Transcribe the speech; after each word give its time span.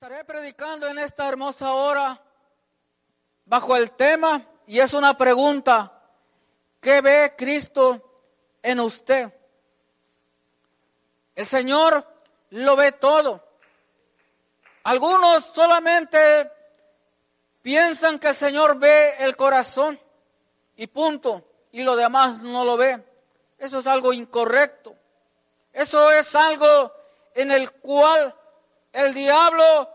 Estaré 0.00 0.24
predicando 0.24 0.86
en 0.86 0.96
esta 1.00 1.26
hermosa 1.26 1.72
hora 1.72 2.22
bajo 3.46 3.74
el 3.74 3.90
tema 3.90 4.40
y 4.64 4.78
es 4.78 4.94
una 4.94 5.18
pregunta. 5.18 5.92
¿Qué 6.80 7.00
ve 7.00 7.34
Cristo 7.36 8.30
en 8.62 8.78
usted? 8.78 9.34
El 11.34 11.48
Señor 11.48 12.06
lo 12.50 12.76
ve 12.76 12.92
todo. 12.92 13.44
Algunos 14.84 15.46
solamente 15.46 16.48
piensan 17.60 18.20
que 18.20 18.28
el 18.28 18.36
Señor 18.36 18.78
ve 18.78 19.16
el 19.18 19.34
corazón 19.34 19.98
y 20.76 20.86
punto, 20.86 21.42
y 21.72 21.82
lo 21.82 21.96
demás 21.96 22.40
no 22.40 22.64
lo 22.64 22.76
ve. 22.76 23.04
Eso 23.58 23.80
es 23.80 23.86
algo 23.88 24.12
incorrecto. 24.12 24.94
Eso 25.72 26.12
es 26.12 26.36
algo 26.36 26.92
en 27.34 27.50
el 27.50 27.72
cual 27.72 28.32
el 28.98 29.14
diablo 29.14 29.88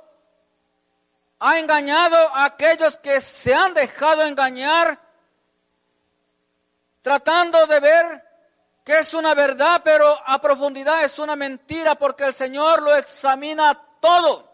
ha 1.39 1.59
engañado 1.59 2.15
a 2.33 2.45
aquellos 2.45 2.97
que 2.97 3.19
se 3.19 3.53
han 3.53 3.73
dejado 3.73 4.23
engañar, 4.23 4.97
tratando 7.01 7.67
de 7.67 7.79
ver 7.81 8.23
que 8.85 8.99
es 8.99 9.13
una 9.13 9.33
verdad, 9.33 9.81
pero 9.83 10.17
a 10.25 10.39
profundidad 10.39 11.03
es 11.03 11.19
una 11.19 11.35
mentira, 11.35 11.95
porque 11.95 12.23
el 12.23 12.33
Señor 12.33 12.81
lo 12.81 12.95
examina 12.95 13.77
todo. 13.99 14.49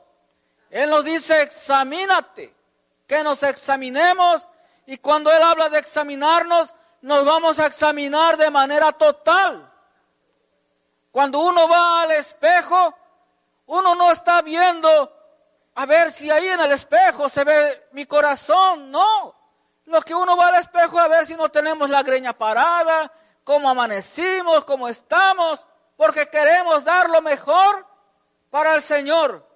Él 0.71 0.89
nos 0.89 1.05
dice, 1.05 1.43
examínate, 1.43 2.55
que 3.05 3.23
nos 3.23 3.43
examinemos, 3.43 4.47
y 4.87 4.97
cuando 4.97 5.31
Él 5.31 5.43
habla 5.43 5.69
de 5.69 5.77
examinarnos, 5.77 6.73
nos 7.01 7.23
vamos 7.23 7.59
a 7.59 7.67
examinar 7.67 8.35
de 8.35 8.49
manera 8.49 8.91
total. 8.93 9.71
Cuando 11.11 11.39
uno 11.39 11.67
va 11.67 12.01
al 12.01 12.11
espejo, 12.11 12.95
uno 13.69 13.93
no 13.93 14.11
está 14.11 14.41
viendo 14.41 15.15
a 15.75 15.85
ver 15.85 16.11
si 16.11 16.29
ahí 16.31 16.47
en 16.47 16.59
el 16.59 16.71
espejo 16.71 17.29
se 17.29 17.43
ve 17.43 17.87
mi 17.91 18.05
corazón, 18.05 18.89
no. 18.89 19.35
Lo 19.85 20.01
que 20.01 20.15
uno 20.15 20.35
va 20.35 20.47
al 20.47 20.55
espejo 20.55 20.97
es 20.97 21.05
a 21.05 21.07
ver 21.07 21.25
si 21.27 21.35
no 21.35 21.49
tenemos 21.49 21.87
la 21.87 22.01
greña 22.01 22.33
parada, 22.33 23.11
cómo 23.43 23.69
amanecimos, 23.69 24.65
cómo 24.65 24.87
estamos, 24.87 25.63
porque 25.95 26.27
queremos 26.29 26.83
dar 26.83 27.11
lo 27.11 27.21
mejor 27.21 27.85
para 28.49 28.73
el 28.73 28.81
Señor. 28.81 29.47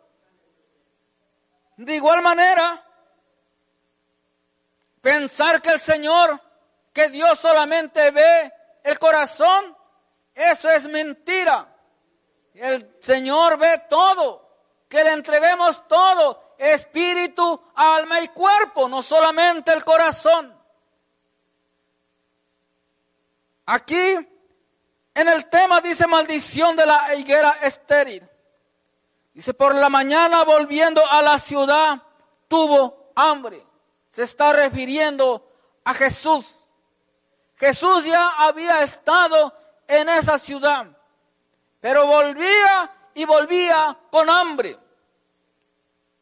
De 1.78 1.96
igual 1.96 2.22
manera, 2.22 2.86
pensar 5.02 5.60
que 5.60 5.72
el 5.72 5.80
Señor, 5.80 6.40
que 6.94 7.10
Dios 7.10 7.40
solamente 7.40 8.12
ve 8.12 8.54
el 8.84 9.00
corazón, 9.00 9.76
eso 10.36 10.70
es 10.70 10.88
mentira. 10.88 11.73
El 12.54 12.98
Señor 13.00 13.58
ve 13.58 13.84
todo, 13.90 14.48
que 14.88 15.04
le 15.04 15.12
entreguemos 15.12 15.88
todo, 15.88 16.56
espíritu, 16.58 17.62
alma 17.76 18.22
y 18.22 18.28
cuerpo, 18.30 18.88
no 18.88 19.02
solamente 19.02 19.72
el 19.74 19.84
corazón. 19.84 20.56
Aquí 23.66 24.18
en 25.16 25.28
el 25.30 25.48
tema 25.48 25.82
dice 25.82 26.08
maldición 26.08 26.76
de 26.76 26.86
la 26.86 27.16
higuera 27.16 27.58
estéril. 27.62 28.28
Dice, 29.34 29.54
por 29.54 29.74
la 29.74 29.90
mañana 29.90 30.44
volviendo 30.44 31.02
a 31.10 31.22
la 31.22 31.40
ciudad 31.40 32.02
tuvo 32.48 33.12
hambre. 33.16 33.66
Se 34.08 34.24
está 34.24 34.54
refiriendo 34.54 35.50
a 35.84 35.94
Jesús. 35.94 36.46
Jesús 37.56 38.06
ya 38.06 38.28
había 38.38 38.84
estado 38.84 39.54
en 39.88 40.10
esa 40.10 40.38
ciudad, 40.38 40.86
pero 41.84 42.08
volvía 42.08 42.90
y 43.14 43.26
volvía 43.26 43.98
con 44.10 44.30
hambre. 44.30 44.80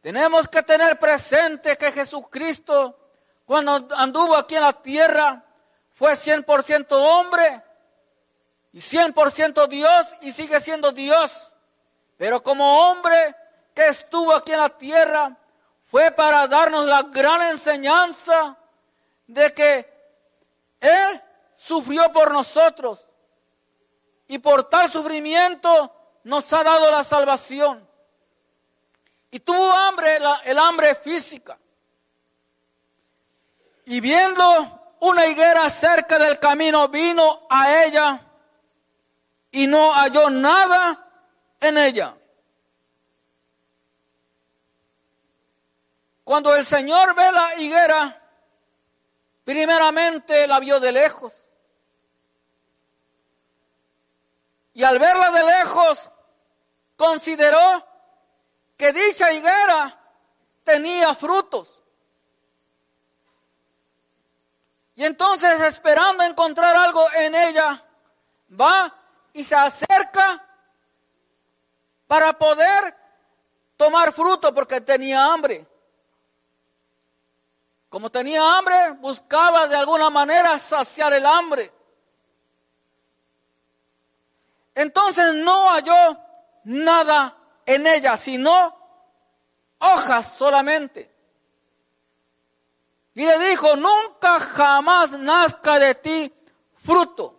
Tenemos 0.01 0.47
que 0.47 0.63
tener 0.63 0.97
presente 0.97 1.77
que 1.77 1.91
Jesucristo, 1.91 2.97
cuando 3.45 3.87
anduvo 3.95 4.35
aquí 4.35 4.55
en 4.55 4.63
la 4.63 4.73
tierra, 4.73 5.45
fue 5.93 6.13
100% 6.13 6.87
hombre 6.89 7.61
y 8.73 8.79
100% 8.79 9.67
Dios 9.67 10.11
y 10.21 10.31
sigue 10.31 10.59
siendo 10.59 10.91
Dios. 10.91 11.51
Pero 12.17 12.41
como 12.41 12.89
hombre 12.89 13.35
que 13.75 13.85
estuvo 13.89 14.33
aquí 14.33 14.53
en 14.53 14.61
la 14.61 14.69
tierra, 14.69 15.37
fue 15.85 16.09
para 16.09 16.47
darnos 16.47 16.87
la 16.87 17.03
gran 17.03 17.39
enseñanza 17.43 18.57
de 19.27 19.53
que 19.53 19.93
Él 20.79 21.21
sufrió 21.55 22.11
por 22.11 22.31
nosotros 22.31 23.10
y 24.31 24.39
por 24.39 24.69
tal 24.69 24.89
sufrimiento 24.89 25.93
nos 26.23 26.53
ha 26.53 26.63
dado 26.63 26.89
la 26.89 27.03
salvación. 27.03 27.85
Y 29.29 29.41
tuvo 29.41 29.69
hambre, 29.69 30.19
el 30.45 30.57
hambre 30.57 30.95
física. 30.95 31.59
Y 33.83 33.99
viendo 33.99 34.95
una 35.01 35.27
higuera 35.27 35.69
cerca 35.69 36.17
del 36.17 36.39
camino, 36.39 36.87
vino 36.87 37.45
a 37.49 37.83
ella 37.83 38.25
y 39.51 39.67
no 39.67 39.91
halló 39.91 40.29
nada 40.29 41.05
en 41.59 41.77
ella. 41.77 42.15
Cuando 46.23 46.55
el 46.55 46.65
Señor 46.65 47.13
ve 47.15 47.31
la 47.33 47.55
higuera, 47.55 48.21
primeramente 49.43 50.47
la 50.47 50.61
vio 50.61 50.79
de 50.79 50.93
lejos. 50.93 51.50
Y 54.73 54.83
al 54.83 54.99
verla 54.99 55.31
de 55.31 55.43
lejos, 55.43 56.11
consideró 56.95 57.85
que 58.77 58.93
dicha 58.93 59.31
higuera 59.33 59.99
tenía 60.63 61.13
frutos. 61.15 61.81
Y 64.95 65.03
entonces 65.03 65.59
esperando 65.61 66.23
encontrar 66.23 66.75
algo 66.75 67.03
en 67.17 67.35
ella, 67.35 67.83
va 68.59 68.93
y 69.33 69.43
se 69.43 69.55
acerca 69.55 70.45
para 72.07 72.37
poder 72.37 72.95
tomar 73.77 74.13
fruto 74.13 74.53
porque 74.53 74.81
tenía 74.81 75.25
hambre. 75.25 75.67
Como 77.89 78.09
tenía 78.09 78.57
hambre, 78.57 78.91
buscaba 78.99 79.67
de 79.67 79.75
alguna 79.75 80.09
manera 80.09 80.57
saciar 80.59 81.13
el 81.13 81.25
hambre. 81.25 81.73
Entonces 84.75 85.33
no 85.35 85.69
halló 85.69 86.17
nada 86.63 87.37
en 87.65 87.87
ella, 87.87 88.17
sino 88.17 88.77
hojas 89.79 90.33
solamente. 90.33 91.11
Y 93.13 93.25
le 93.25 93.37
dijo, 93.49 93.75
nunca 93.75 94.39
jamás 94.39 95.11
nazca 95.17 95.77
de 95.79 95.95
ti 95.95 96.33
fruto. 96.83 97.37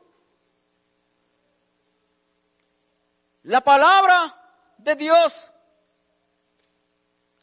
La 3.45 3.61
palabra 3.61 4.37
de 4.79 4.95
Dios 4.95 5.53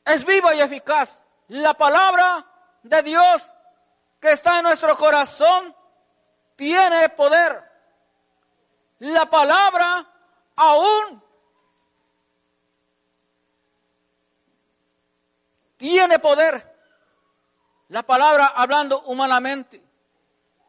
es 0.06 0.24
viva 0.26 0.54
y 0.54 0.62
eficaz. 0.62 1.28
La 1.48 1.74
palabra 1.74 2.46
de 2.84 3.04
Dios 3.04 3.52
que 4.20 4.32
está 4.32 4.60
en 4.60 4.64
nuestro 4.64 4.96
corazón 4.98 5.76
tiene 6.56 7.10
poder. 7.10 7.69
La 9.00 9.30
palabra 9.30 10.06
aún 10.56 11.24
tiene 15.78 16.20
poder 16.20 16.70
la 17.90 18.04
palabra 18.04 18.54
hablando 18.56 19.02
humanamente. 19.02 19.84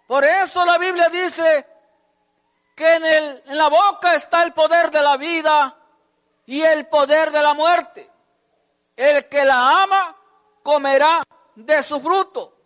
Por 0.07 0.25
eso 0.25 0.65
la 0.65 0.79
Biblia 0.79 1.09
dice 1.09 1.67
que 2.75 2.95
en, 2.95 3.05
el, 3.05 3.43
en 3.47 3.59
la 3.59 3.69
boca 3.69 4.15
está 4.15 4.43
el 4.43 4.53
poder 4.53 4.91
de 4.91 5.03
la 5.03 5.17
vida 5.17 5.77
y 6.47 6.63
el 6.63 6.87
poder 6.87 7.31
de 7.31 7.43
la 7.43 7.55
muerte. 7.55 8.11
El 8.97 9.29
que 9.29 9.45
la 9.45 9.83
ama 9.83 10.17
comerá 10.63 11.23
de 11.55 11.83
su 11.83 12.01
fruto. 12.01 12.57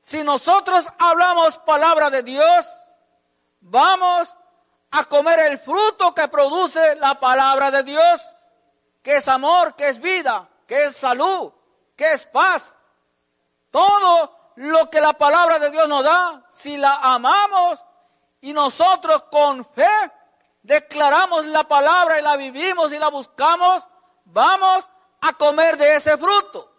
Si 0.00 0.22
nosotros 0.22 0.86
hablamos 0.98 1.56
palabra 1.58 2.10
de 2.10 2.22
Dios, 2.22 2.66
vamos 3.60 4.36
a 4.96 5.04
comer 5.06 5.40
el 5.40 5.58
fruto 5.58 6.14
que 6.14 6.28
produce 6.28 6.94
la 6.96 7.18
palabra 7.18 7.72
de 7.72 7.82
Dios, 7.82 8.22
que 9.02 9.16
es 9.16 9.26
amor, 9.26 9.74
que 9.74 9.88
es 9.88 10.00
vida, 10.00 10.48
que 10.68 10.84
es 10.84 10.96
salud, 10.96 11.52
que 11.96 12.12
es 12.12 12.26
paz, 12.26 12.76
todo 13.72 14.52
lo 14.54 14.88
que 14.90 15.00
la 15.00 15.14
palabra 15.14 15.58
de 15.58 15.70
Dios 15.70 15.88
nos 15.88 16.04
da, 16.04 16.44
si 16.48 16.76
la 16.76 16.94
amamos 16.94 17.84
y 18.40 18.52
nosotros 18.52 19.24
con 19.32 19.64
fe 19.64 19.88
declaramos 20.62 21.44
la 21.46 21.64
palabra 21.64 22.20
y 22.20 22.22
la 22.22 22.36
vivimos 22.36 22.92
y 22.92 22.98
la 23.00 23.08
buscamos, 23.08 23.88
vamos 24.26 24.88
a 25.22 25.32
comer 25.32 25.76
de 25.76 25.96
ese 25.96 26.16
fruto. 26.16 26.70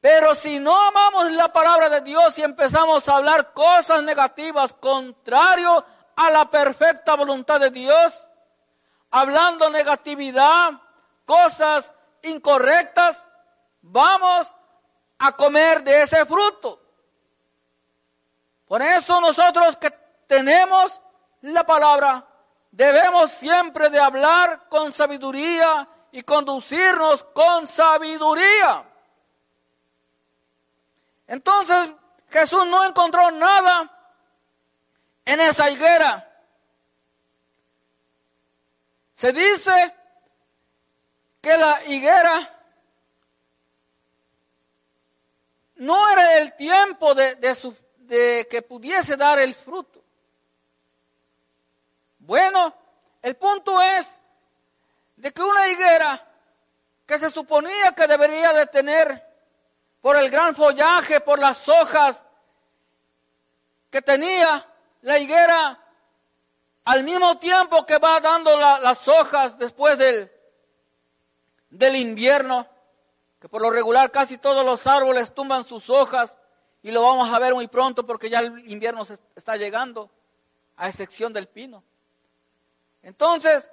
Pero 0.00 0.34
si 0.34 0.58
no 0.60 0.74
amamos 0.74 1.30
la 1.32 1.52
palabra 1.52 1.90
de 1.90 2.00
Dios 2.00 2.38
y 2.38 2.42
empezamos 2.42 3.06
a 3.06 3.16
hablar 3.16 3.52
cosas 3.52 4.02
negativas 4.02 4.72
contrario 4.72 5.84
a 6.16 6.30
la 6.30 6.50
perfecta 6.50 7.14
voluntad 7.14 7.60
de 7.60 7.70
Dios, 7.70 8.28
hablando 9.10 9.70
negatividad, 9.70 10.72
cosas 11.24 11.92
incorrectas, 12.22 13.30
vamos 13.82 14.52
a 15.18 15.32
comer 15.32 15.82
de 15.82 16.02
ese 16.02 16.24
fruto. 16.26 16.80
Por 18.66 18.82
eso 18.82 19.20
nosotros 19.20 19.76
que 19.76 19.90
tenemos 20.26 21.00
la 21.42 21.64
palabra, 21.64 22.26
debemos 22.70 23.30
siempre 23.30 23.90
de 23.90 24.00
hablar 24.00 24.68
con 24.68 24.92
sabiduría 24.92 25.86
y 26.12 26.22
conducirnos 26.22 27.22
con 27.24 27.66
sabiduría. 27.66 28.84
Entonces 31.26 31.92
Jesús 32.30 32.66
no 32.66 32.84
encontró 32.84 33.30
nada 33.30 33.90
en 35.24 35.40
esa 35.40 35.70
higuera. 35.70 36.30
Se 39.12 39.32
dice 39.32 39.94
que 41.40 41.56
la 41.56 41.84
higuera 41.84 42.50
no 45.76 46.10
era 46.10 46.38
el 46.38 46.54
tiempo 46.54 47.14
de, 47.14 47.36
de 47.36 48.48
que 48.50 48.62
pudiese 48.62 49.16
dar 49.16 49.38
el 49.38 49.54
fruto. 49.54 50.02
Bueno, 52.18 52.74
el 53.22 53.36
punto 53.36 53.80
es 53.80 54.18
de 55.16 55.32
que 55.32 55.42
una 55.42 55.68
higuera 55.68 56.26
que 57.06 57.18
se 57.18 57.30
suponía 57.30 57.92
que 57.92 58.06
debería 58.06 58.52
de 58.52 58.66
tener 58.66 59.34
por 60.00 60.16
el 60.16 60.30
gran 60.30 60.54
follaje, 60.54 61.20
por 61.20 61.38
las 61.38 61.68
hojas 61.68 62.24
que 63.90 64.02
tenía 64.02 64.66
la 65.04 65.18
higuera, 65.18 65.78
al 66.84 67.04
mismo 67.04 67.38
tiempo 67.38 67.84
que 67.84 67.98
va 67.98 68.20
dando 68.20 68.58
las 68.58 69.06
hojas 69.06 69.58
después 69.58 69.98
del, 69.98 70.32
del 71.68 71.96
invierno, 71.96 72.66
que 73.38 73.48
por 73.48 73.60
lo 73.60 73.70
regular 73.70 74.10
casi 74.10 74.38
todos 74.38 74.64
los 74.64 74.86
árboles 74.86 75.34
tumban 75.34 75.64
sus 75.64 75.90
hojas 75.90 76.38
y 76.82 76.90
lo 76.90 77.02
vamos 77.02 77.30
a 77.30 77.38
ver 77.38 77.52
muy 77.52 77.68
pronto 77.68 78.06
porque 78.06 78.30
ya 78.30 78.40
el 78.40 78.70
invierno 78.70 79.04
se 79.04 79.18
está 79.36 79.56
llegando, 79.56 80.10
a 80.76 80.88
excepción 80.88 81.34
del 81.34 81.48
pino. 81.48 81.84
Entonces, 83.02 83.68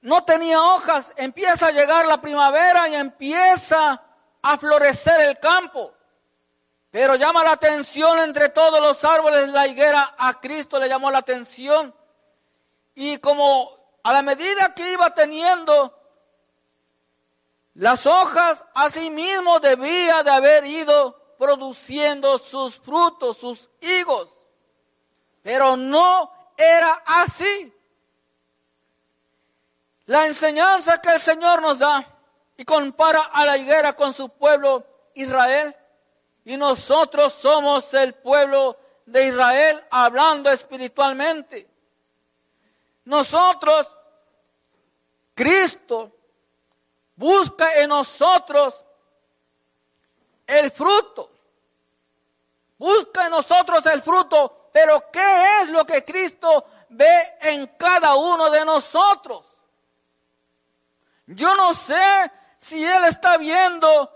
no 0.00 0.24
tenía 0.24 0.60
hojas, 0.60 1.12
empieza 1.16 1.68
a 1.68 1.72
llegar 1.72 2.06
la 2.06 2.20
primavera 2.20 2.88
y 2.88 2.96
empieza 2.96 4.02
a 4.42 4.58
florecer 4.58 5.20
el 5.20 5.38
campo. 5.38 5.94
Pero 6.90 7.14
llama 7.14 7.44
la 7.44 7.52
atención 7.52 8.18
entre 8.18 8.48
todos 8.48 8.80
los 8.80 9.04
árboles 9.04 9.48
la 9.50 9.66
higuera, 9.66 10.14
a 10.18 10.40
Cristo 10.40 10.78
le 10.78 10.88
llamó 10.88 11.10
la 11.10 11.18
atención. 11.18 11.94
Y 12.94 13.18
como 13.18 13.70
a 14.02 14.12
la 14.12 14.22
medida 14.22 14.74
que 14.74 14.92
iba 14.92 15.14
teniendo 15.14 15.96
las 17.74 18.06
hojas, 18.06 18.64
asimismo 18.74 19.60
debía 19.60 20.24
de 20.24 20.30
haber 20.30 20.66
ido 20.66 21.36
produciendo 21.38 22.38
sus 22.38 22.80
frutos, 22.80 23.38
sus 23.38 23.70
higos. 23.80 24.36
Pero 25.42 25.76
no 25.76 26.32
era 26.56 27.02
así. 27.06 27.72
La 30.06 30.26
enseñanza 30.26 31.00
que 31.00 31.10
el 31.10 31.20
Señor 31.20 31.62
nos 31.62 31.78
da 31.78 32.04
y 32.56 32.64
compara 32.64 33.22
a 33.32 33.46
la 33.46 33.56
higuera 33.56 33.92
con 33.92 34.12
su 34.12 34.28
pueblo 34.28 34.84
Israel 35.14 35.74
y 36.44 36.56
nosotros 36.56 37.32
somos 37.34 37.92
el 37.94 38.14
pueblo 38.14 38.78
de 39.06 39.26
Israel 39.26 39.84
hablando 39.90 40.50
espiritualmente. 40.50 41.68
Nosotros, 43.04 43.98
Cristo, 45.34 46.12
busca 47.16 47.78
en 47.80 47.88
nosotros 47.88 48.84
el 50.46 50.70
fruto. 50.70 51.30
Busca 52.78 53.26
en 53.26 53.32
nosotros 53.32 53.84
el 53.86 54.00
fruto, 54.00 54.70
pero 54.72 55.10
¿qué 55.10 55.60
es 55.60 55.68
lo 55.68 55.84
que 55.84 56.04
Cristo 56.04 56.64
ve 56.88 57.36
en 57.42 57.66
cada 57.76 58.14
uno 58.14 58.50
de 58.50 58.64
nosotros? 58.64 59.46
Yo 61.26 61.54
no 61.54 61.74
sé 61.74 62.32
si 62.56 62.82
Él 62.82 63.04
está 63.04 63.36
viendo 63.36 64.10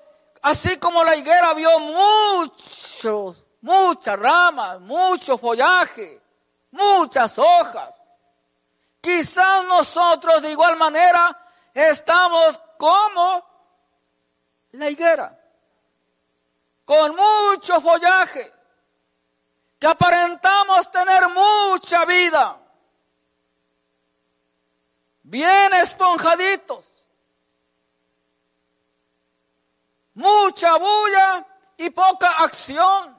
Así 0.44 0.76
como 0.76 1.02
la 1.02 1.16
higuera 1.16 1.54
vio 1.54 1.80
muchos, 1.80 3.42
muchas 3.62 4.18
ramas, 4.18 4.78
mucho 4.78 5.38
follaje, 5.38 6.20
muchas 6.70 7.38
hojas. 7.38 8.02
Quizás 9.00 9.64
nosotros 9.64 10.42
de 10.42 10.50
igual 10.50 10.76
manera 10.76 11.34
estamos 11.72 12.60
como 12.76 13.42
la 14.72 14.90
higuera, 14.90 15.34
con 16.84 17.16
mucho 17.16 17.80
follaje, 17.80 18.52
que 19.78 19.86
aparentamos 19.86 20.90
tener 20.90 21.26
mucha 21.30 22.04
vida, 22.04 22.60
bien 25.22 25.72
esponjaditos, 25.72 26.93
mucha 30.14 30.76
bulla 30.76 31.46
y 31.76 31.90
poca 31.90 32.30
acción. 32.42 33.16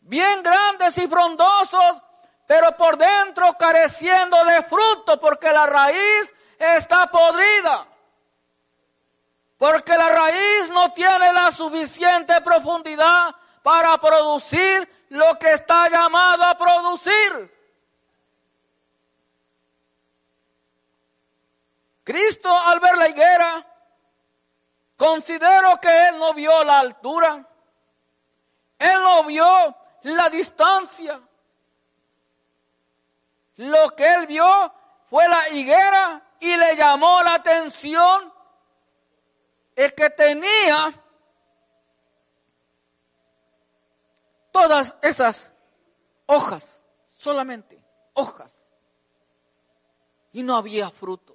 Bien 0.00 0.42
grandes 0.42 0.98
y 0.98 1.08
frondosos, 1.08 2.02
pero 2.46 2.76
por 2.76 2.98
dentro 2.98 3.54
careciendo 3.58 4.44
de 4.44 4.62
fruto 4.64 5.18
porque 5.20 5.50
la 5.50 5.66
raíz 5.66 6.34
está 6.58 7.10
podrida. 7.10 7.86
Porque 9.56 9.96
la 9.96 10.08
raíz 10.08 10.70
no 10.70 10.92
tiene 10.92 11.32
la 11.32 11.50
suficiente 11.52 12.40
profundidad 12.42 13.34
para 13.62 13.96
producir 13.98 15.06
lo 15.08 15.38
que 15.38 15.52
está 15.52 15.88
llamado 15.88 16.44
a 16.44 16.56
producir. 16.56 17.54
Cristo 22.02 22.50
al 22.50 22.80
ver 22.80 22.98
la 22.98 23.08
higuera 23.08 23.73
Considero 25.04 25.78
que 25.82 26.08
él 26.08 26.18
no 26.18 26.32
vio 26.32 26.64
la 26.64 26.78
altura. 26.78 27.46
Él 28.78 29.02
no 29.02 29.24
vio 29.24 29.76
la 30.04 30.30
distancia. 30.30 31.20
Lo 33.56 33.94
que 33.94 34.14
él 34.14 34.26
vio 34.26 34.74
fue 35.10 35.28
la 35.28 35.50
higuera 35.50 36.22
y 36.40 36.56
le 36.56 36.74
llamó 36.76 37.22
la 37.22 37.34
atención 37.34 38.32
el 39.76 39.94
que 39.94 40.08
tenía 40.08 40.98
todas 44.52 44.94
esas 45.02 45.52
hojas, 46.24 46.82
solamente 47.10 47.78
hojas, 48.14 48.64
y 50.32 50.42
no 50.42 50.56
había 50.56 50.88
fruto. 50.88 51.33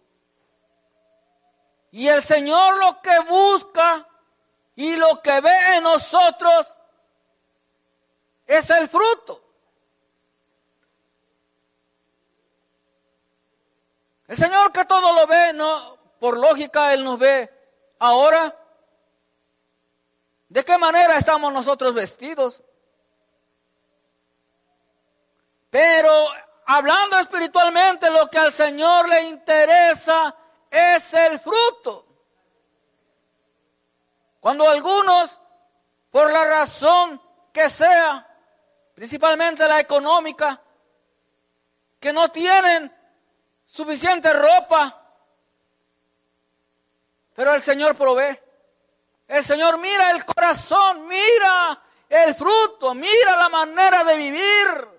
Y 1.92 2.08
el 2.08 2.24
Señor 2.24 2.78
lo 2.78 3.02
que 3.02 3.20
busca 3.20 4.08
y 4.76 4.96
lo 4.96 5.22
que 5.22 5.42
ve 5.42 5.76
en 5.76 5.84
nosotros 5.84 6.68
es 8.46 8.70
el 8.70 8.88
fruto. 8.88 9.44
El 14.28 14.38
Señor 14.38 14.72
que 14.72 14.86
todo 14.86 15.14
lo 15.14 15.26
ve, 15.26 15.54
no, 15.54 15.98
por 16.20 16.38
lógica 16.38 16.94
Él 16.94 17.04
nos 17.04 17.18
ve 17.18 17.52
ahora. 17.98 18.56
¿De 20.48 20.64
qué 20.64 20.78
manera 20.78 21.18
estamos 21.18 21.52
nosotros 21.52 21.94
vestidos? 21.94 22.62
Pero 25.70 26.12
hablando 26.66 27.18
espiritualmente, 27.20 28.10
lo 28.10 28.30
que 28.30 28.38
al 28.38 28.54
Señor 28.54 29.10
le 29.10 29.24
interesa 29.24 30.36
es 30.70 31.14
el 31.14 31.40
fruto. 31.40 32.06
Cuando 34.40 34.70
algunos, 34.70 35.40
por 36.10 36.32
la 36.32 36.46
razón 36.46 37.22
que 37.52 37.70
sea, 37.70 38.26
principalmente 38.94 39.68
la 39.68 39.80
económica, 39.80 40.62
que 42.00 42.14
no 42.14 42.30
tienen 42.30 42.96
suficiente 43.66 44.32
ropa, 44.34 44.96
pero 47.36 47.54
el 47.54 47.62
Señor 47.62 47.96
provee. 47.96 48.40
El 49.28 49.44
Señor 49.44 49.78
mira 49.78 50.12
el 50.12 50.26
corazón, 50.26 51.08
mira 51.08 51.82
el 52.10 52.34
fruto, 52.34 52.96
mira 52.96 53.38
la 53.38 53.50
manera 53.50 54.04
de 54.04 54.18
vivir. 54.18 54.99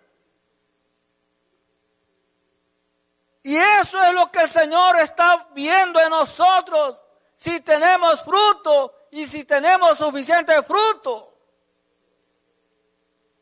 Y 3.43 3.57
eso 3.57 4.03
es 4.03 4.13
lo 4.13 4.31
que 4.31 4.43
el 4.43 4.51
Señor 4.51 4.99
está 5.01 5.49
viendo 5.53 6.01
en 6.01 6.11
nosotros. 6.11 7.03
Si 7.37 7.61
tenemos 7.61 8.23
fruto 8.23 8.95
y 9.11 9.27
si 9.27 9.45
tenemos 9.45 9.97
suficiente 9.97 10.63
fruto. 10.63 11.35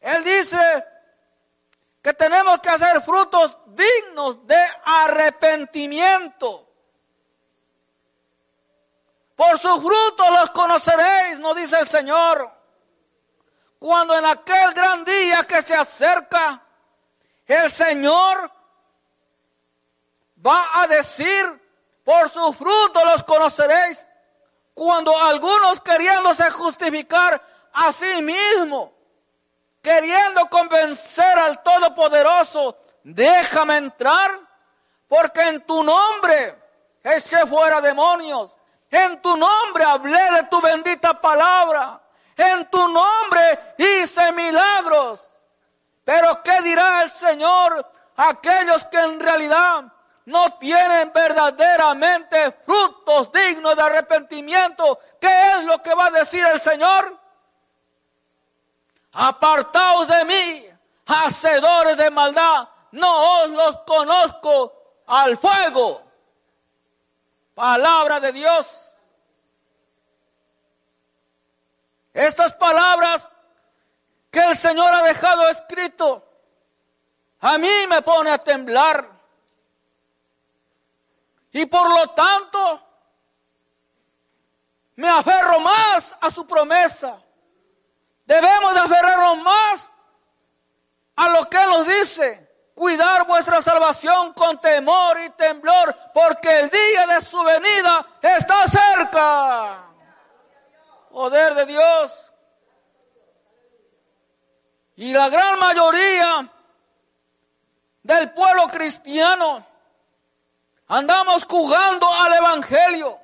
Él 0.01 0.23
dice 0.23 0.85
que 2.01 2.15
tenemos 2.15 2.61
que 2.61 2.69
hacer 2.69 3.03
frutos 3.03 3.59
dignos 3.67 4.47
de 4.47 4.59
arrepentimiento. 4.85 6.67
Por 9.35 9.59
su 9.59 9.81
fruto 9.81 10.31
los 10.31 10.51
conoceréis, 10.51 11.39
nos 11.41 11.57
dice 11.57 11.79
el 11.79 11.89
Señor. 11.89 12.51
Cuando 13.79 14.17
en 14.17 14.25
aquel 14.25 14.73
gran 14.75 15.05
día 15.05 15.45
que 15.45 15.63
se 15.63 15.75
acerca, 15.75 16.61
el 17.47 17.71
Señor 17.71 18.51
va 20.49 20.83
a 20.83 20.87
decir, 20.87 21.61
por 22.05 22.31
su 22.31 22.53
fruto 22.55 23.05
los 23.05 23.23
conoceréis. 23.25 24.07
Cuando 24.73 25.17
algunos 25.17 25.81
queriéndose 25.81 26.51
justificar 26.51 27.43
a 27.73 27.93
sí 27.93 28.23
mismo, 28.23 28.93
queriendo 29.83 30.49
convencer 30.49 31.39
al 31.39 31.63
Todopoderoso, 31.63 32.79
déjame 33.03 33.77
entrar, 33.77 34.41
porque 35.07 35.43
en 35.43 35.67
tu 35.67 35.83
nombre 35.83 36.57
eché 37.03 37.47
fuera 37.47 37.81
demonios, 37.81 38.57
en 38.91 39.21
tu 39.21 39.37
nombre 39.37 39.85
hablé 39.85 40.31
de 40.33 40.45
tu 40.45 40.61
bendita 40.61 41.21
palabra, 41.21 42.01
en 42.37 42.71
tu 42.71 42.89
nombre 42.89 43.75
hice 43.77 44.33
milagros. 44.33 45.29
Pero 46.05 46.43
¿qué 46.43 46.63
dirá 46.63 47.03
el 47.03 47.11
Señor 47.11 47.91
a 48.17 48.31
aquellos 48.31 48.85
que 48.87 48.99
en 48.99 49.21
realidad 49.21 49.85
no 50.29 50.59
tienen 50.59 51.11
verdaderamente 51.11 52.53
frutos 52.67 53.33
dignos 53.33 53.75
de 53.75 53.83
arrepentimiento? 53.83 54.99
¿Qué 55.19 55.53
es 55.53 55.65
lo 55.65 55.83
que 55.83 55.95
va 55.95 56.07
a 56.07 56.11
decir 56.11 56.45
el 56.45 56.61
Señor? 56.61 57.19
Apartaos 59.13 60.07
de 60.07 60.25
mí, 60.27 60.67
hacedores 61.07 61.97
de 61.97 62.11
maldad, 62.11 62.69
no 62.93 63.43
os 63.43 63.51
los 63.51 63.79
conozco 63.87 65.03
al 65.07 65.39
fuego. 65.39 66.03
Palabra 67.55 68.21
de 68.21 68.33
Dios. 68.33 68.95
Estas 72.13 72.53
palabras 72.53 73.27
que 74.31 74.41
el 74.41 74.59
Señor 74.59 74.93
ha 74.93 75.03
dejado 75.05 75.49
escrito, 75.49 76.23
a 77.41 77.57
mí 77.57 77.87
me 77.89 78.03
pone 78.03 78.31
a 78.31 78.37
temblar. 78.37 79.18
Y 81.53 81.67
por 81.67 81.89
lo 81.89 82.09
tanto, 82.11 82.83
me 84.97 85.09
aferro 85.09 85.61
más 85.61 86.17
a 86.21 86.31
su 86.31 86.47
promesa. 86.47 87.23
Debemos 88.25 88.75
de 88.75 88.81
aferrarnos 88.81 89.39
más 89.39 89.91
a 91.17 91.29
lo 91.29 91.49
que 91.49 91.65
nos 91.67 91.87
dice. 91.87 92.47
Cuidar 92.75 93.27
vuestra 93.27 93.63
salvación 93.63 94.33
con 94.35 94.61
temor 94.61 95.19
y 95.21 95.31
temblor, 95.31 95.97
porque 96.15 96.61
el 96.61 96.71
día 96.71 97.07
de 97.07 97.23
su 97.23 97.43
venida 97.43 98.07
está 98.21 98.69
cerca. 98.69 99.85
Poder 101.11 101.55
de 101.55 101.67
Dios. 101.67 102.33
Y 104.97 105.13
la 105.13 105.29
gran 105.29 105.59
mayoría 105.59 106.53
del 108.03 108.33
pueblo 108.33 108.67
cristiano 108.67 109.68
andamos 110.89 111.45
jugando 111.45 112.13
al 112.13 112.33
Evangelio. 112.33 113.19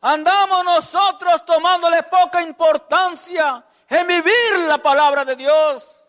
Andamos 0.00 0.64
nosotros 0.64 1.44
tomándole 1.44 2.04
poca 2.04 2.40
importancia 2.40 3.64
en 3.88 4.06
vivir 4.06 4.58
la 4.68 4.78
palabra 4.78 5.24
de 5.24 5.34
Dios. 5.34 6.04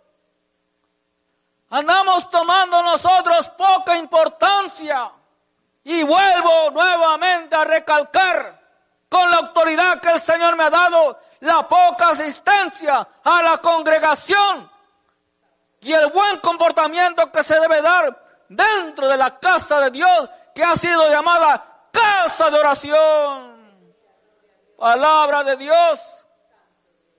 Andamos 1.71 2.29
tomando 2.29 2.83
nosotros 2.83 3.49
poca 3.49 3.97
importancia. 3.97 5.11
Y 5.83 6.03
vuelvo 6.03 6.71
nuevamente 6.71 7.55
a 7.55 7.63
recalcar 7.63 8.59
con 9.07 9.29
la 9.31 9.38
autoridad 9.38 9.99
que 9.99 10.09
el 10.09 10.21
Señor 10.21 10.55
me 10.55 10.63
ha 10.63 10.69
dado 10.69 11.19
la 11.39 11.67
poca 11.67 12.09
asistencia 12.09 13.07
a 13.23 13.41
la 13.41 13.57
congregación 13.57 14.69
y 15.81 15.93
el 15.93 16.11
buen 16.11 16.39
comportamiento 16.39 17.31
que 17.31 17.43
se 17.43 17.59
debe 17.59 17.81
dar 17.81 18.28
dentro 18.50 19.08
de 19.08 19.18
la 19.18 19.39
casa 19.39 19.79
de 19.79 19.91
Dios 19.91 20.29
que 20.53 20.63
ha 20.63 20.75
sido 20.75 21.10
llamada 21.10 21.88
casa 21.91 22.50
de 22.50 22.60
oración 22.60 23.60
palabra 24.79 25.44
de 25.44 25.58
Dios. 25.58 26.00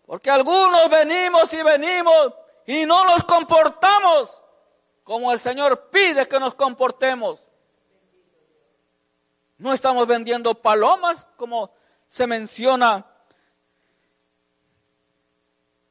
Porque 0.07 0.31
algunos 0.31 0.91
venimos 0.91 1.53
y 1.53 1.63
venimos 1.63 2.33
y 2.67 2.85
no 2.87 3.05
nos 3.05 3.23
comportamos 3.25 4.37
como 5.05 5.31
el 5.31 5.39
Señor 5.39 5.91
pide 5.91 6.27
que 6.27 6.41
nos 6.41 6.55
comportemos. 6.55 7.49
No 9.59 9.73
estamos 9.73 10.07
vendiendo 10.07 10.55
palomas 10.55 11.27
como 11.37 11.71
se 12.09 12.27
menciona 12.27 13.07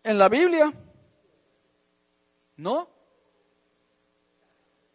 en 0.03 0.17
la 0.17 0.27
Biblia. 0.27 0.73
No. 2.57 2.89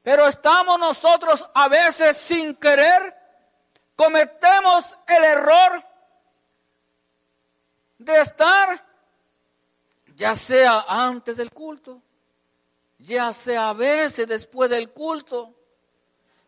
Pero 0.05 0.29
estamos 0.29 0.79
nosotros 0.79 1.49
a 1.55 1.67
veces 1.67 2.19
sin 2.19 2.55
querer, 2.57 3.17
cometemos 3.97 4.99
el 5.07 5.25
error 5.25 5.83
de 7.97 8.21
estar, 8.21 8.87
ya 10.15 10.37
sea 10.37 10.85
antes 10.87 11.39
del 11.39 11.51
culto, 11.51 12.03
ya 12.99 13.33
sea 13.33 13.71
a 13.71 13.73
veces 13.73 14.29
después 14.29 14.69
del 14.69 14.91
culto, 14.91 15.55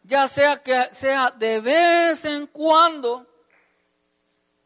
ya 0.02 0.28
sea 0.28 0.58
que 0.62 0.94
sea 0.94 1.30
de 1.30 1.58
vez 1.60 2.26
en 2.26 2.46
cuando, 2.48 3.26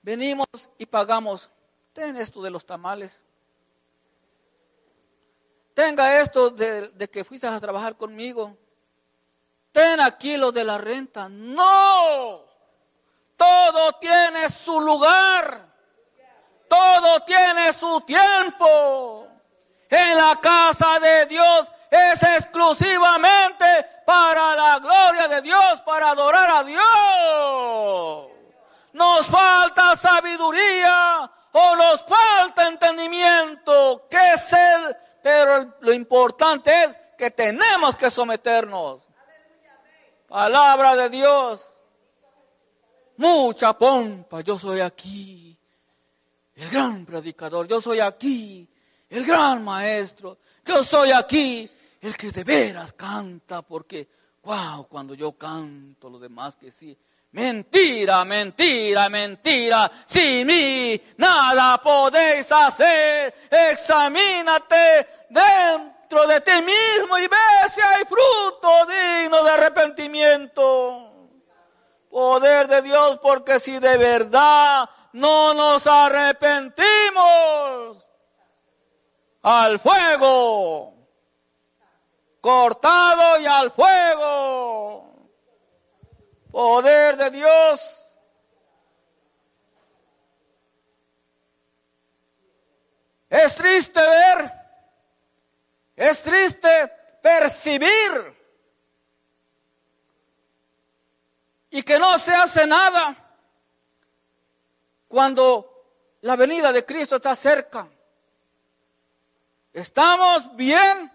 venimos 0.03 0.49
y 0.79 0.87
pagamos, 0.87 1.49
ten 1.93 2.17
esto 2.17 2.43
de 2.43 2.51
los 2.51 2.67
tamales, 2.67 3.23
tenga 5.75 6.21
esto 6.21 6.51
de, 6.51 6.89
de 6.89 7.09
que 7.09 7.23
fuiste 7.23 7.47
a 7.47 7.61
trabajar 7.61 7.97
conmigo, 7.97 8.59
ten 9.73 10.00
aquí 10.00 10.37
lo 10.37 10.53
de 10.53 10.65
la 10.65 10.79
renta, 10.79 11.29
no, 11.29 12.45
todo 13.37 13.93
tiene 14.00 14.50
su 14.50 14.81
lugar. 14.81 15.71
Todo 16.71 17.21
tiene 17.25 17.73
su 17.73 18.00
tiempo. 18.03 19.27
En 19.89 20.17
la 20.17 20.37
casa 20.37 21.00
de 21.00 21.27
Dios 21.27 21.67
es 21.91 22.23
exclusivamente 22.23 23.65
para 24.07 24.55
la 24.55 24.79
gloria 24.79 25.27
de 25.27 25.43
Dios, 25.43 25.81
para 25.85 26.11
adorar 26.11 26.49
a 26.49 26.62
Dios. 26.62 28.31
Nos 28.93 29.27
falta 29.27 29.97
sabiduría 29.97 31.29
o 31.50 31.75
nos 31.75 32.05
falta 32.05 32.69
entendimiento, 32.69 34.07
que 34.09 34.35
es 34.35 34.55
pero 35.21 35.75
lo 35.81 35.93
importante 35.93 36.85
es 36.85 36.97
que 37.19 37.33
tenemos 37.33 37.97
que 37.97 38.12
someternos. 38.12 39.10
Palabra 40.31 40.97
de 40.97 41.11
Dios. 41.11 41.61
Mucha 43.17 43.77
pompa, 43.77 44.41
yo 44.41 44.59
soy 44.59 44.81
aquí 44.81 45.51
el 46.61 46.69
gran 46.69 47.07
predicador, 47.07 47.67
yo 47.67 47.81
soy 47.81 48.01
aquí, 48.01 48.69
el 49.09 49.25
gran 49.25 49.65
maestro, 49.65 50.39
yo 50.65 50.85
soy 50.85 51.11
aquí, 51.11 51.69
el 52.01 52.17
que 52.17 52.31
de 52.31 52.45
veras 52.45 52.93
canta, 52.93 53.63
porque, 53.63 54.09
wow, 54.43 54.87
cuando 54.87 55.15
yo 55.15 55.33
canto, 55.33 56.11
los 56.11 56.21
demás 56.21 56.57
que 56.57 56.71
sí. 56.71 56.97
Mentira, 57.33 58.25
mentira, 58.25 59.09
mentira, 59.09 59.91
sin 60.05 60.47
mí 60.47 61.01
nada 61.17 61.81
podéis 61.81 62.51
hacer. 62.53 63.35
Examínate 63.51 65.09
dentro 65.31 66.00
de 66.11 66.40
ti 66.40 66.62
mismo 66.62 67.19
y 67.19 67.29
ve 67.29 67.37
si 67.71 67.81
hay 67.81 68.05
fruto 68.05 68.87
digno 68.87 69.45
de 69.45 69.50
arrepentimiento. 69.50 71.07
Poder 72.11 72.67
de 72.67 72.83
Dios, 72.83 73.21
porque 73.21 73.61
si 73.61 73.79
de 73.79 73.97
verdad 73.97 74.90
no 75.12 75.55
nos 75.55 75.87
arrepentimos. 75.87 78.11
Al 79.43 79.79
fuego. 79.79 80.95
Cortado 82.40 83.38
y 83.38 83.47
al 83.47 83.71
fuego. 83.71 85.29
Poder 86.50 87.17
de 87.17 87.31
Dios. 87.31 87.97
Es 93.29 93.55
triste 93.55 94.00
ver, 94.00 94.60
es 96.00 96.23
triste 96.23 96.90
percibir 97.23 98.35
y 101.69 101.83
que 101.83 101.99
no 101.99 102.19
se 102.19 102.35
hace 102.35 102.66
nada 102.66 103.14
cuando 105.09 106.16
la 106.23 106.37
venida 106.37 106.73
de 106.73 106.87
Cristo 106.87 107.16
está 107.16 107.37
cerca. 107.37 107.87
Estamos 109.75 110.57
bien 110.57 111.12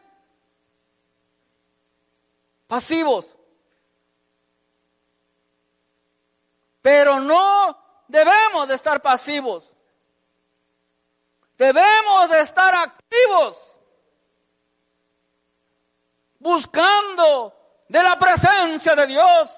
pasivos, 2.68 3.36
pero 6.84 7.20
no 7.20 8.04
debemos 8.08 8.68
de 8.68 8.76
estar 8.76 9.02
pasivos. 9.02 9.74
Debemos 11.58 12.30
de 12.30 12.42
estar 12.42 12.76
activos, 12.76 13.75
buscando 16.40 17.84
de 17.88 18.04
la 18.04 18.18
presencia 18.18 18.96
de 18.96 19.08
Dios. 19.08 19.56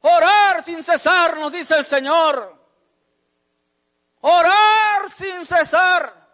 Orar 0.00 0.62
sin 0.64 0.82
cesar, 0.82 1.38
nos 1.38 1.52
dice 1.52 1.76
el 1.76 1.84
Señor. 1.84 2.54
Orar 4.20 5.10
sin 5.16 5.44
cesar. 5.44 6.24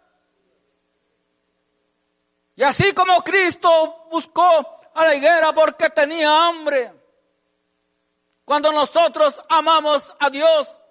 Y 2.56 2.62
así 2.62 2.92
como 2.92 3.22
Cristo 3.22 4.06
buscó 4.10 4.76
a 4.94 5.04
la 5.04 5.14
higuera 5.14 5.52
porque 5.52 5.88
tenía 5.90 6.46
hambre, 6.46 6.92
cuando 8.44 8.72
nosotros 8.72 9.40
amamos 9.48 10.14
a 10.18 10.28
Dios, 10.28 10.82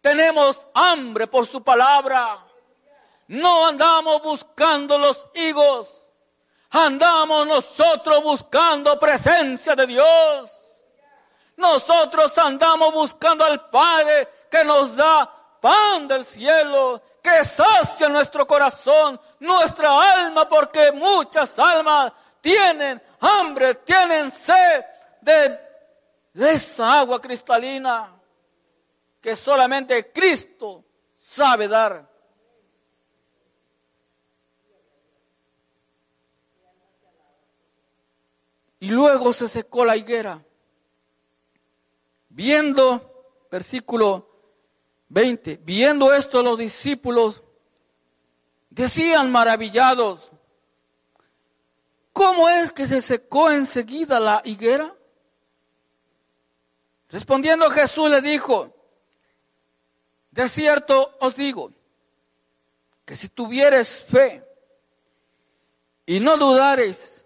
tenemos 0.00 0.66
hambre 0.74 1.26
por 1.26 1.46
su 1.46 1.62
palabra. 1.62 2.46
No 3.26 3.66
andamos 3.66 4.22
buscando 4.22 4.96
los 4.96 5.26
higos, 5.34 5.97
andamos 6.70 7.46
nosotros 7.46 8.22
buscando 8.22 8.98
presencia 8.98 9.74
de 9.74 9.86
Dios. 9.86 10.52
Nosotros 11.56 12.36
andamos 12.38 12.92
buscando 12.92 13.44
al 13.44 13.68
Padre 13.68 14.28
que 14.50 14.64
nos 14.64 14.94
da 14.94 15.28
pan 15.60 16.06
del 16.06 16.24
cielo, 16.24 17.02
que 17.22 17.44
sacia 17.44 18.08
nuestro 18.08 18.46
corazón, 18.46 19.20
nuestra 19.40 20.22
alma, 20.24 20.48
porque 20.48 20.92
muchas 20.92 21.58
almas 21.58 22.12
tienen 22.40 23.02
hambre, 23.20 23.74
tienen 23.76 24.30
sed 24.30 24.84
de 25.20 25.58
esa 26.34 27.00
agua 27.00 27.20
cristalina 27.20 28.14
que 29.20 29.34
solamente 29.34 30.12
Cristo 30.12 30.84
sabe 31.12 31.68
dar. 31.68 32.08
Y 38.80 38.88
luego 38.88 39.32
se 39.32 39.48
secó 39.48 39.84
la 39.84 39.96
higuera. 39.96 40.44
Viendo, 42.28 43.46
versículo 43.50 44.28
20, 45.08 45.60
viendo 45.62 46.12
esto 46.12 46.42
los 46.42 46.58
discípulos 46.58 47.42
decían 48.70 49.32
maravillados, 49.32 50.32
¿cómo 52.12 52.48
es 52.48 52.72
que 52.72 52.86
se 52.86 53.02
secó 53.02 53.50
enseguida 53.50 54.20
la 54.20 54.42
higuera? 54.44 54.94
Respondiendo 57.08 57.70
Jesús 57.70 58.10
le 58.10 58.20
dijo, 58.20 58.74
de 60.30 60.48
cierto 60.48 61.16
os 61.20 61.36
digo, 61.36 61.72
que 63.04 63.16
si 63.16 63.28
tuvieres 63.28 64.02
fe 64.02 64.46
y 66.04 66.20
no 66.20 66.36
dudareis, 66.36 67.17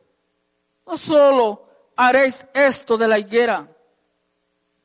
no 0.92 0.98
solo 0.98 1.66
haréis 1.96 2.46
esto 2.52 2.98
de 2.98 3.08
la 3.08 3.18
higuera, 3.18 3.74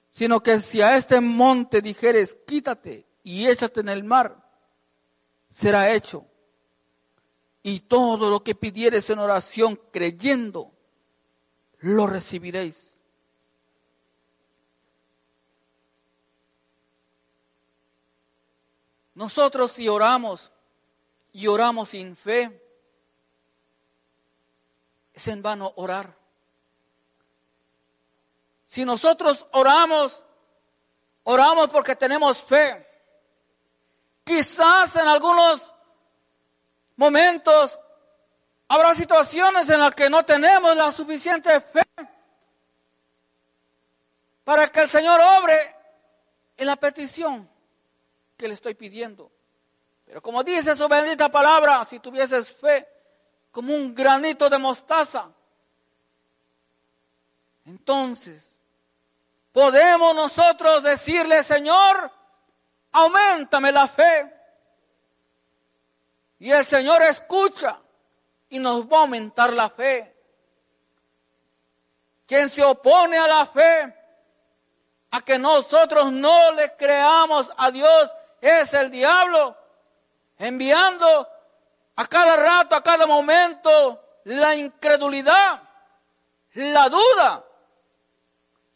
sino 0.10 0.42
que 0.42 0.62
si 0.62 0.82
a 0.82 0.96
este 0.96 1.20
monte 1.20 1.82
dijeres, 1.82 2.38
quítate 2.48 3.06
y 3.24 3.46
échate 3.48 3.82
en 3.82 3.90
el 3.90 4.06
mar, 4.06 4.42
será 5.50 5.92
hecho. 5.92 6.26
Y 7.62 7.82
todo 7.82 8.30
lo 8.30 8.42
que 8.42 8.56
pidieres 8.56 9.10
en 9.10 9.20
oración 9.20 9.78
creyendo, 9.92 10.72
lo 11.80 12.08
recibiréis. 12.08 13.02
Nosotros 19.14 19.74
si 19.74 19.90
oramos 19.90 20.54
y 21.34 21.48
oramos 21.48 21.90
sin 21.90 22.16
fe, 22.16 22.67
es 25.18 25.28
en 25.30 25.42
vano 25.42 25.74
orar. 25.78 26.16
Si 28.68 28.86
nosotros 28.86 29.48
oramos, 29.54 30.24
oramos 31.24 31.70
porque 31.70 31.96
tenemos 31.96 32.40
fe. 32.44 32.88
Quizás 34.24 34.96
en 34.96 35.08
algunos 35.08 35.74
momentos 36.98 37.82
habrá 38.68 38.94
situaciones 38.94 39.68
en 39.70 39.80
las 39.80 39.96
que 39.96 40.08
no 40.08 40.24
tenemos 40.24 40.76
la 40.76 40.92
suficiente 40.92 41.62
fe 41.62 41.84
para 44.44 44.68
que 44.68 44.82
el 44.82 44.90
Señor 44.90 45.20
obre 45.20 45.76
en 46.58 46.68
la 46.68 46.76
petición 46.76 47.50
que 48.38 48.48
le 48.48 48.54
estoy 48.54 48.76
pidiendo. 48.76 49.32
Pero 50.06 50.22
como 50.22 50.44
dice 50.44 50.76
su 50.76 50.88
bendita 50.88 51.28
palabra, 51.30 51.84
si 51.88 52.00
tuvieses 52.00 52.52
fe 52.52 52.97
como 53.58 53.74
un 53.74 53.96
granito 53.96 54.52
de 54.52 54.60
mostaza, 54.60 55.32
entonces 57.66 58.56
podemos 59.52 60.14
nosotros 60.14 60.84
decirle, 60.84 61.44
Señor, 61.44 62.12
aumentame 62.92 63.72
la 63.72 63.88
fe. 63.88 64.32
Y 66.38 66.52
el 66.52 66.64
Señor 66.68 67.02
escucha 67.02 67.80
y 68.48 68.60
nos 68.60 68.86
va 68.86 68.98
a 68.98 69.02
aumentar 69.02 69.52
la 69.52 69.72
fe. 69.72 70.16
Quien 72.28 72.52
se 72.52 72.64
opone 72.64 73.18
a 73.18 73.28
la 73.28 73.48
fe, 73.48 73.98
a 75.10 75.22
que 75.22 75.40
nosotros 75.40 76.12
no 76.12 76.52
le 76.52 76.76
creamos 76.76 77.52
a 77.58 77.72
Dios 77.72 78.12
es 78.40 78.72
el 78.76 78.92
diablo 78.92 79.58
enviando 80.38 81.28
a 81.98 82.06
cada 82.06 82.36
rato, 82.36 82.76
a 82.76 82.84
cada 82.84 83.06
momento, 83.08 84.20
la 84.26 84.56
incredulidad, 84.56 85.62
la 86.54 86.90
duda. 86.90 87.44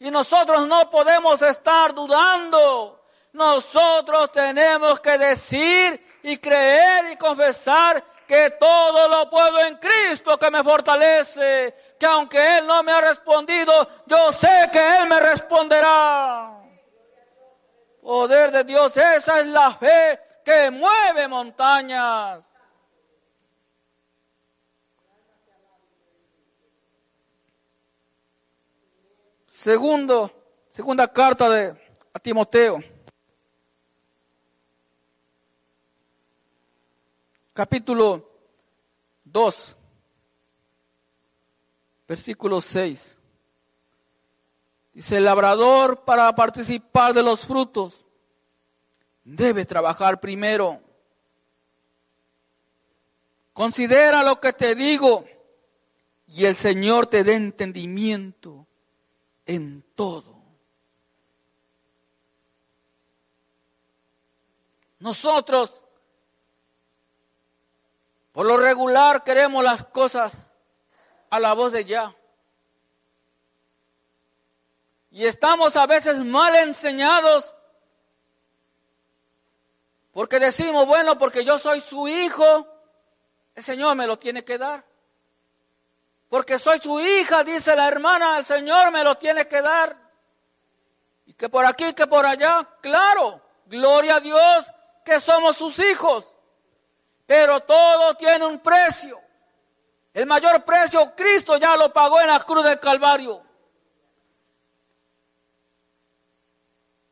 Y 0.00 0.10
nosotros 0.10 0.66
no 0.66 0.90
podemos 0.90 1.40
estar 1.40 1.94
dudando. 1.94 3.04
Nosotros 3.32 4.32
tenemos 4.32 5.00
que 5.00 5.16
decir 5.18 6.18
y 6.24 6.36
creer 6.38 7.12
y 7.12 7.16
confesar 7.16 8.04
que 8.26 8.50
todo 8.50 9.08
lo 9.08 9.30
puedo 9.30 9.60
en 9.60 9.76
Cristo 9.76 10.36
que 10.36 10.50
me 10.50 10.64
fortalece, 10.64 11.94
que 11.98 12.06
aunque 12.06 12.58
Él 12.58 12.66
no 12.66 12.82
me 12.82 12.90
ha 12.90 13.00
respondido, 13.00 13.88
yo 14.06 14.32
sé 14.32 14.68
que 14.72 14.96
Él 14.96 15.06
me 15.06 15.20
responderá. 15.20 16.58
Poder 18.02 18.50
de 18.50 18.64
Dios, 18.64 18.96
esa 18.96 19.38
es 19.38 19.46
la 19.46 19.72
fe 19.74 20.20
que 20.44 20.72
mueve 20.72 21.28
montañas. 21.28 22.51
Segundo, 29.62 30.28
segunda 30.72 31.06
carta 31.06 31.48
de 31.48 31.70
a 32.12 32.18
Timoteo. 32.18 32.82
Capítulo 37.52 38.28
2, 39.22 39.76
versículo 42.08 42.60
6. 42.60 43.16
Dice, 44.94 45.16
el 45.18 45.26
labrador 45.26 46.02
para 46.04 46.34
participar 46.34 47.14
de 47.14 47.22
los 47.22 47.46
frutos 47.46 48.04
debe 49.22 49.64
trabajar 49.64 50.18
primero. 50.18 50.80
Considera 53.52 54.24
lo 54.24 54.40
que 54.40 54.52
te 54.52 54.74
digo 54.74 55.24
y 56.26 56.46
el 56.46 56.56
Señor 56.56 57.06
te 57.06 57.22
dé 57.22 57.34
entendimiento 57.34 58.66
en 59.46 59.82
todo. 59.94 60.42
Nosotros, 64.98 65.82
por 68.32 68.46
lo 68.46 68.56
regular, 68.56 69.24
queremos 69.24 69.64
las 69.64 69.84
cosas 69.84 70.32
a 71.30 71.40
la 71.40 71.54
voz 71.54 71.72
de 71.72 71.84
ya. 71.84 72.14
Y 75.10 75.24
estamos 75.24 75.76
a 75.76 75.86
veces 75.86 76.18
mal 76.18 76.54
enseñados 76.54 77.52
porque 80.12 80.38
decimos, 80.38 80.86
bueno, 80.86 81.18
porque 81.18 81.44
yo 81.44 81.58
soy 81.58 81.80
su 81.80 82.06
hijo, 82.06 82.66
el 83.54 83.64
Señor 83.64 83.96
me 83.96 84.06
lo 84.06 84.18
tiene 84.18 84.44
que 84.44 84.58
dar. 84.58 84.84
Porque 86.32 86.58
soy 86.58 86.80
su 86.80 86.98
hija, 86.98 87.44
dice 87.44 87.76
la 87.76 87.86
hermana, 87.86 88.38
el 88.38 88.46
Señor 88.46 88.90
me 88.90 89.04
lo 89.04 89.16
tiene 89.16 89.46
que 89.46 89.60
dar. 89.60 89.94
Y 91.26 91.34
que 91.34 91.50
por 91.50 91.62
aquí, 91.66 91.92
que 91.92 92.06
por 92.06 92.24
allá, 92.24 92.66
claro, 92.80 93.42
gloria 93.66 94.16
a 94.16 94.20
Dios 94.20 94.72
que 95.04 95.20
somos 95.20 95.58
sus 95.58 95.78
hijos. 95.78 96.34
Pero 97.26 97.60
todo 97.60 98.14
tiene 98.14 98.46
un 98.46 98.60
precio. 98.60 99.20
El 100.14 100.24
mayor 100.24 100.64
precio 100.64 101.14
Cristo 101.14 101.58
ya 101.58 101.76
lo 101.76 101.92
pagó 101.92 102.18
en 102.18 102.28
la 102.28 102.40
cruz 102.40 102.64
del 102.64 102.80
Calvario. 102.80 103.44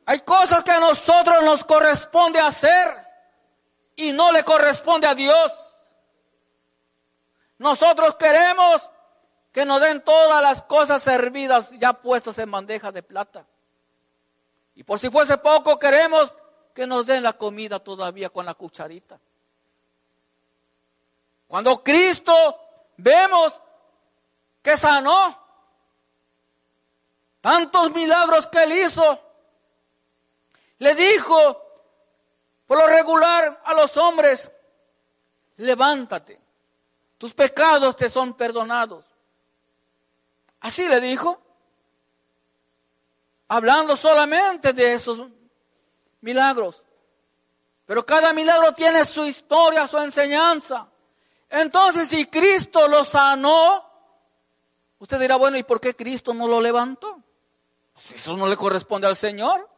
Hay 0.06 0.20
cosas 0.20 0.64
que 0.64 0.70
a 0.70 0.80
nosotros 0.80 1.44
nos 1.44 1.62
corresponde 1.66 2.40
hacer 2.40 3.06
y 3.96 4.14
no 4.14 4.32
le 4.32 4.42
corresponde 4.44 5.06
a 5.06 5.14
Dios. 5.14 5.52
Nosotros 7.58 8.14
queremos 8.14 8.90
que 9.52 9.64
nos 9.64 9.80
den 9.80 10.02
todas 10.02 10.42
las 10.42 10.62
cosas 10.62 11.02
servidas 11.02 11.70
ya 11.78 11.92
puestas 11.92 12.38
en 12.38 12.50
bandeja 12.50 12.92
de 12.92 13.02
plata. 13.02 13.46
Y 14.74 14.84
por 14.84 14.98
si 14.98 15.10
fuese 15.10 15.38
poco, 15.38 15.78
queremos 15.78 16.32
que 16.74 16.86
nos 16.86 17.04
den 17.06 17.22
la 17.22 17.32
comida 17.32 17.78
todavía 17.80 18.30
con 18.30 18.46
la 18.46 18.54
cucharita. 18.54 19.18
Cuando 21.48 21.82
Cristo 21.82 22.32
vemos 22.96 23.60
que 24.62 24.76
sanó, 24.76 25.36
tantos 27.40 27.90
milagros 27.90 28.46
que 28.46 28.62
él 28.62 28.72
hizo, 28.72 29.20
le 30.78 30.94
dijo 30.94 31.66
por 32.66 32.78
lo 32.78 32.86
regular 32.86 33.60
a 33.64 33.74
los 33.74 33.96
hombres, 33.96 34.50
levántate, 35.56 36.40
tus 37.18 37.34
pecados 37.34 37.96
te 37.96 38.08
son 38.08 38.34
perdonados. 38.34 39.09
Así 40.60 40.86
le 40.88 41.00
dijo, 41.00 41.40
hablando 43.48 43.96
solamente 43.96 44.72
de 44.72 44.94
esos 44.94 45.22
milagros. 46.20 46.84
Pero 47.86 48.06
cada 48.06 48.32
milagro 48.32 48.72
tiene 48.72 49.04
su 49.04 49.26
historia, 49.26 49.86
su 49.86 49.98
enseñanza. 49.98 50.88
Entonces, 51.48 52.08
si 52.08 52.26
Cristo 52.26 52.86
lo 52.86 53.02
sanó, 53.02 53.84
usted 54.98 55.18
dirá, 55.18 55.36
bueno, 55.36 55.56
¿y 55.56 55.64
por 55.64 55.80
qué 55.80 55.96
Cristo 55.96 56.32
no 56.32 56.46
lo 56.46 56.60
levantó? 56.60 57.20
Si 57.96 58.14
eso 58.14 58.36
no 58.36 58.46
le 58.46 58.56
corresponde 58.56 59.06
al 59.08 59.16
Señor. 59.16 59.68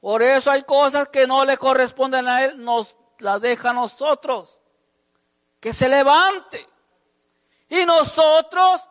Por 0.00 0.20
eso 0.22 0.50
hay 0.50 0.64
cosas 0.64 1.08
que 1.08 1.28
no 1.28 1.44
le 1.44 1.56
corresponden 1.56 2.26
a 2.26 2.44
Él, 2.44 2.64
nos 2.64 2.96
las 3.18 3.40
deja 3.40 3.70
a 3.70 3.74
nosotros. 3.74 4.60
Que 5.60 5.72
se 5.72 5.88
levante. 5.88 6.66
Y 7.68 7.86
nosotros 7.86 8.82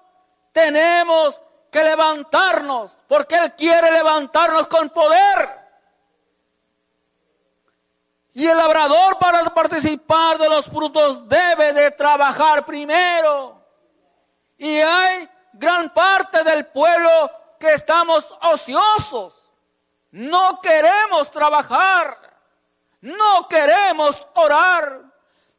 tenemos 0.51 1.41
que 1.71 1.83
levantarnos, 1.83 2.97
porque 3.07 3.35
Él 3.35 3.53
quiere 3.55 3.91
levantarnos 3.91 4.67
con 4.67 4.89
poder. 4.89 5.61
Y 8.33 8.47
el 8.47 8.57
labrador 8.57 9.17
para 9.17 9.43
participar 9.53 10.37
de 10.37 10.49
los 10.49 10.65
frutos 10.65 11.27
debe 11.27 11.73
de 11.73 11.91
trabajar 11.91 12.65
primero. 12.65 13.61
Y 14.57 14.77
hay 14.77 15.29
gran 15.53 15.93
parte 15.93 16.43
del 16.43 16.65
pueblo 16.67 17.31
que 17.59 17.73
estamos 17.73 18.25
ociosos. 18.43 19.51
No 20.11 20.61
queremos 20.61 21.29
trabajar. 21.29 22.17
No 23.01 23.47
queremos 23.49 24.27
orar. 24.35 25.10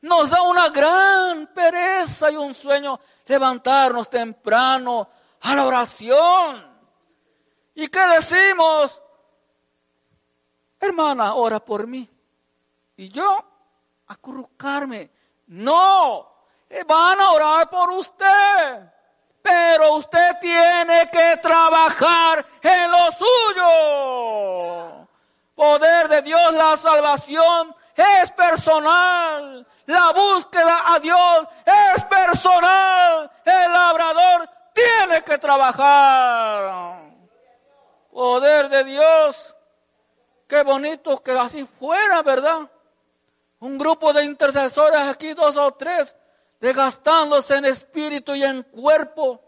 Nos 0.02 0.30
da 0.30 0.42
una 0.42 0.68
gran 0.68 1.46
pereza 1.48 2.30
y 2.30 2.36
un 2.36 2.54
sueño 2.54 3.00
levantarnos 3.26 4.10
temprano 4.10 5.08
a 5.40 5.54
la 5.54 5.64
oración. 5.64 6.72
¿Y 7.74 7.88
qué 7.88 8.00
decimos? 8.08 9.00
Hermana, 10.80 11.34
ora 11.34 11.60
por 11.60 11.86
mí. 11.86 12.10
Y 12.96 13.08
yo, 13.10 13.44
acurrucarme. 14.08 15.10
No, 15.46 16.28
van 16.86 17.20
a 17.20 17.30
orar 17.30 17.70
por 17.70 17.90
usted. 17.90 18.92
Pero 19.40 19.94
usted 19.94 20.38
tiene 20.40 21.08
que 21.10 21.36
trabajar 21.40 22.44
en 22.60 22.90
lo 22.90 23.12
suyo. 23.12 25.08
Poder 25.54 26.08
de 26.08 26.22
Dios, 26.22 26.52
la 26.54 26.76
salvación 26.76 27.72
es 27.94 28.30
personal. 28.32 29.66
La 29.86 30.12
búsqueda 30.12 30.94
a 30.94 31.00
Dios 31.00 31.48
es 31.64 32.04
personal. 32.04 33.30
El 33.44 33.72
labrador 33.72 34.48
tiene 34.72 35.22
que 35.22 35.38
trabajar. 35.38 37.02
Poder 38.10 38.68
de 38.68 38.84
Dios. 38.84 39.56
Qué 40.46 40.62
bonito 40.62 41.22
que 41.22 41.32
así 41.32 41.66
fuera, 41.78 42.22
¿verdad? 42.22 42.70
Un 43.60 43.78
grupo 43.78 44.12
de 44.12 44.24
intercesores 44.24 45.00
aquí, 45.02 45.32
dos 45.34 45.56
o 45.56 45.72
tres, 45.72 46.14
desgastándose 46.60 47.56
en 47.56 47.64
espíritu 47.64 48.34
y 48.34 48.44
en 48.44 48.62
cuerpo. 48.62 49.40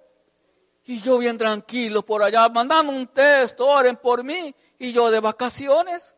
Y 0.87 1.01
yo 1.01 1.19
bien 1.19 1.37
tranquilo 1.37 2.03
por 2.05 2.23
allá, 2.23 2.49
mandando 2.49 2.93
un 2.93 3.07
texto, 3.09 3.67
oren 3.67 3.97
por 3.97 4.23
mí, 4.23 4.55
y 4.79 4.93
yo 4.93 5.11
de 5.11 5.21
vacaciones. 5.21 6.15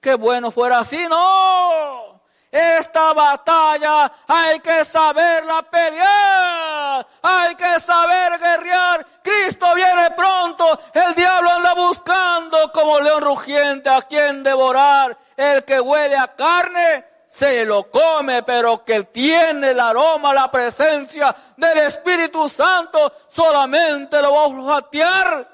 Qué 0.00 0.14
bueno 0.14 0.50
fuera 0.50 0.78
así, 0.78 1.06
no. 1.08 2.19
Esta 2.50 3.12
batalla 3.12 4.10
hay 4.26 4.58
que 4.58 4.84
saberla 4.84 5.62
pelear, 5.62 7.06
hay 7.22 7.54
que 7.54 7.80
saber 7.80 8.40
guerrear. 8.40 9.06
Cristo 9.22 9.72
viene 9.74 10.10
pronto, 10.16 10.80
el 10.92 11.14
diablo 11.14 11.48
anda 11.52 11.74
buscando 11.74 12.72
como 12.72 12.98
león 12.98 13.22
rugiente 13.22 13.88
a 13.88 14.02
quien 14.02 14.42
devorar. 14.42 15.16
El 15.36 15.64
que 15.64 15.80
huele 15.80 16.16
a 16.16 16.34
carne 16.34 17.04
se 17.28 17.64
lo 17.64 17.88
come, 17.88 18.42
pero 18.42 18.84
que 18.84 19.04
tiene 19.04 19.70
el 19.70 19.78
aroma, 19.78 20.34
la 20.34 20.50
presencia 20.50 21.34
del 21.56 21.78
Espíritu 21.78 22.48
Santo, 22.48 23.12
solamente 23.28 24.20
lo 24.20 24.32
va 24.32 24.40
a 24.40 24.46
olfatear, 24.46 25.48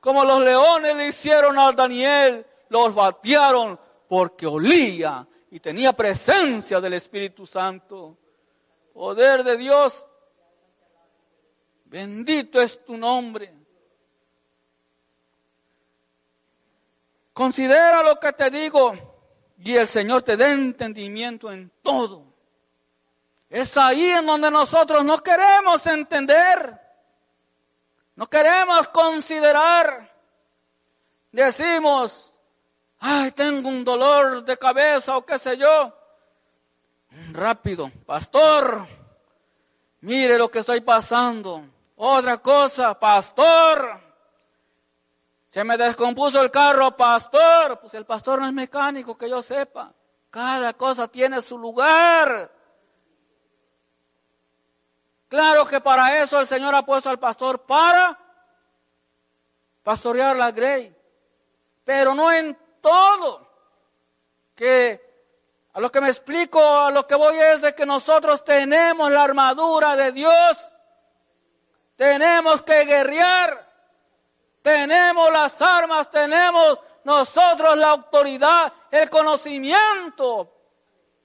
como 0.00 0.24
los 0.24 0.40
leones 0.40 0.96
le 0.96 1.06
hicieron 1.06 1.56
a 1.56 1.70
Daniel, 1.70 2.44
lo 2.70 2.80
olfatearon 2.80 3.78
porque 4.08 4.48
olía 4.48 5.24
y 5.52 5.60
tenía 5.60 5.92
presencia 5.92 6.80
del 6.80 6.94
Espíritu 6.94 7.46
Santo. 7.46 8.16
Poder 8.94 9.44
de 9.44 9.58
Dios, 9.58 10.06
bendito 11.84 12.58
es 12.58 12.82
tu 12.82 12.96
nombre. 12.96 13.52
Considera 17.34 18.02
lo 18.02 18.18
que 18.18 18.32
te 18.32 18.48
digo 18.48 18.94
y 19.58 19.76
el 19.76 19.86
Señor 19.86 20.22
te 20.22 20.38
dé 20.38 20.52
entendimiento 20.52 21.52
en 21.52 21.70
todo. 21.82 22.24
Es 23.50 23.76
ahí 23.76 24.06
en 24.06 24.24
donde 24.24 24.50
nosotros 24.50 25.04
no 25.04 25.18
queremos 25.18 25.84
entender, 25.86 26.80
no 28.16 28.26
queremos 28.26 28.88
considerar. 28.88 30.16
Decimos, 31.30 32.31
ay, 33.02 33.32
tengo 33.32 33.68
un 33.68 33.84
dolor 33.84 34.44
de 34.44 34.56
cabeza 34.56 35.16
o 35.16 35.26
qué 35.26 35.38
sé 35.38 35.56
yo. 35.56 35.92
Rápido, 37.32 37.90
pastor, 38.06 38.86
mire 40.00 40.38
lo 40.38 40.50
que 40.50 40.60
estoy 40.60 40.80
pasando. 40.80 41.64
Otra 41.96 42.38
cosa, 42.38 42.98
pastor, 42.98 44.00
se 45.50 45.64
me 45.64 45.76
descompuso 45.76 46.40
el 46.40 46.50
carro, 46.50 46.96
pastor. 46.96 47.78
Pues 47.80 47.92
el 47.94 48.06
pastor 48.06 48.40
no 48.40 48.46
es 48.46 48.52
mecánico, 48.52 49.18
que 49.18 49.28
yo 49.28 49.42
sepa. 49.42 49.92
Cada 50.30 50.72
cosa 50.72 51.08
tiene 51.08 51.42
su 51.42 51.58
lugar. 51.58 52.50
Claro 55.28 55.66
que 55.66 55.80
para 55.80 56.22
eso 56.22 56.40
el 56.40 56.46
Señor 56.46 56.74
ha 56.74 56.82
puesto 56.82 57.10
al 57.10 57.18
pastor 57.18 57.60
para 57.66 58.18
pastorear 59.82 60.36
la 60.36 60.52
grey. 60.52 60.96
Pero 61.84 62.14
no 62.14 62.32
en 62.32 62.56
todo. 62.82 63.48
Que 64.54 65.00
a 65.72 65.80
lo 65.80 65.90
que 65.90 66.02
me 66.02 66.10
explico, 66.10 66.62
a 66.62 66.90
lo 66.90 67.06
que 67.06 67.14
voy 67.14 67.38
es 67.38 67.62
de 67.62 67.74
que 67.74 67.86
nosotros 67.86 68.44
tenemos 68.44 69.10
la 69.10 69.22
armadura 69.22 69.96
de 69.96 70.12
Dios. 70.12 70.70
Tenemos 71.96 72.60
que 72.60 72.84
guerrear 72.84 73.72
tenemos 74.62 75.32
las 75.32 75.60
armas, 75.60 76.08
tenemos 76.10 76.78
nosotros 77.04 77.76
la 77.76 77.90
autoridad, 77.90 78.72
el 78.90 79.10
conocimiento. 79.10 80.54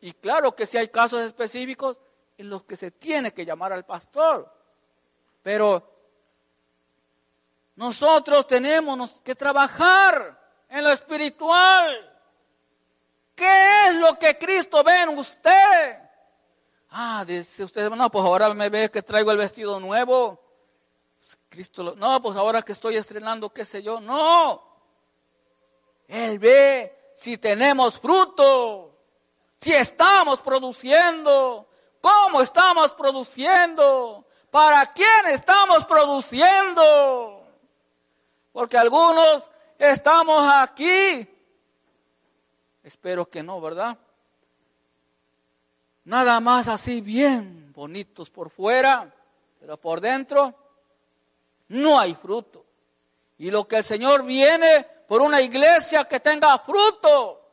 Y 0.02 0.14
claro 0.14 0.56
que 0.56 0.66
si 0.66 0.78
hay 0.78 0.88
casos 0.90 1.22
específicos 1.22 2.00
en 2.38 2.50
los 2.50 2.64
que 2.64 2.76
se 2.76 2.92
tiene 2.92 3.34
que 3.34 3.46
llamar 3.46 3.74
al 3.74 3.86
pastor. 3.86 4.52
Pero 5.44 5.94
nosotros 7.76 8.48
tenemos 8.48 9.22
que 9.22 9.36
trabajar 9.36 10.47
en 10.70 10.84
lo 10.84 10.92
espiritual. 10.92 12.14
¿Qué 13.36 13.88
es 13.88 13.96
lo 13.96 14.18
que 14.18 14.38
Cristo 14.38 14.84
ve 14.84 15.04
en 15.04 15.18
usted? 15.18 16.02
Ah, 16.90 17.24
dice 17.26 17.64
usted, 17.64 17.90
no, 17.90 18.10
pues 18.10 18.26
ahora 18.26 18.54
me 18.54 18.70
ve 18.70 18.90
que 18.90 19.02
traigo 19.02 19.32
el 19.32 19.38
vestido 19.38 19.80
nuevo. 19.80 20.42
Cristo, 21.50 21.96
no, 21.96 22.22
pues 22.22 22.38
ahora 22.38 22.62
que 22.62 22.72
estoy 22.72 22.96
estrenando, 22.96 23.50
qué 23.50 23.66
sé 23.66 23.84
yo, 23.84 24.00
no. 24.00 24.64
Él 26.08 26.40
ve 26.40 27.12
si 27.14 27.38
tenemos 27.38 28.00
fruto, 28.00 28.96
si 29.58 29.74
estamos 29.74 30.40
produciendo, 30.42 31.68
cómo 32.02 32.42
estamos 32.42 32.92
produciendo, 32.94 34.26
para 34.50 34.94
quién 34.94 35.28
estamos 35.28 35.86
produciendo. 35.86 37.46
Porque 38.52 38.78
algunos 38.78 39.50
estamos 39.78 40.42
aquí. 40.54 41.28
Espero 42.84 43.30
que 43.30 43.44
no, 43.44 43.60
¿verdad? 43.60 43.98
Nada 46.06 46.40
más 46.40 46.68
así 46.68 47.02
bien 47.02 47.74
bonitos 47.74 48.30
por 48.30 48.50
fuera, 48.50 49.14
pero 49.60 49.78
por 49.78 50.00
dentro 50.00 50.54
no 51.68 52.00
hay 52.00 52.16
fruto. 52.16 52.66
Y 53.38 53.52
lo 53.52 53.68
que 53.68 53.78
el 53.78 53.84
Señor 53.84 54.24
viene 54.24 54.84
por 55.08 55.22
una 55.22 55.42
iglesia 55.42 56.06
que 56.06 56.20
tenga 56.20 56.58
fruto. 56.60 57.44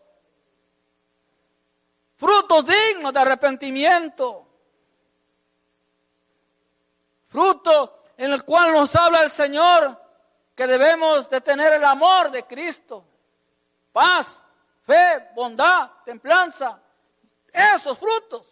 Frutos 2.17 2.65
dignos 2.65 3.13
de 3.13 3.21
arrepentimiento. 3.21 4.47
Fruto 7.29 8.05
en 8.17 8.33
el 8.33 8.45
cual 8.45 8.73
nos 8.73 8.95
habla 8.95 9.23
el 9.25 9.31
Señor 9.31 10.04
que 10.55 10.67
debemos 10.67 11.29
de 11.29 11.41
tener 11.41 11.73
el 11.73 11.85
amor 11.85 12.31
de 12.31 12.45
Cristo. 12.45 13.05
Paz, 13.93 14.41
fe, 14.87 15.31
bondad, 15.35 15.91
templanza. 16.05 16.81
Esos 17.53 17.99
frutos. 17.99 18.47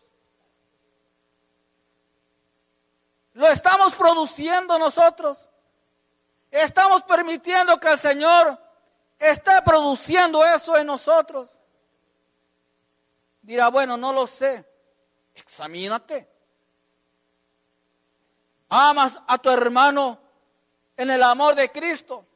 Lo 3.34 3.46
estamos 3.48 3.94
produciendo 3.94 4.78
nosotros. 4.78 5.48
Estamos 6.50 7.02
permitiendo 7.04 7.78
que 7.78 7.88
el 7.88 7.98
Señor 7.98 8.58
esté 9.18 9.62
produciendo 9.62 10.44
eso 10.44 10.76
en 10.76 10.86
nosotros. 10.86 11.50
Dirá, 13.40 13.68
bueno, 13.68 13.96
no 13.96 14.12
lo 14.12 14.26
sé. 14.26 14.64
Examínate. 15.34 16.28
Amas 18.68 19.20
a 19.26 19.38
tu 19.38 19.50
hermano 19.50 20.18
en 20.96 21.10
el 21.10 21.22
amor 21.22 21.54
de 21.54 21.70
Cristo. 21.70 22.26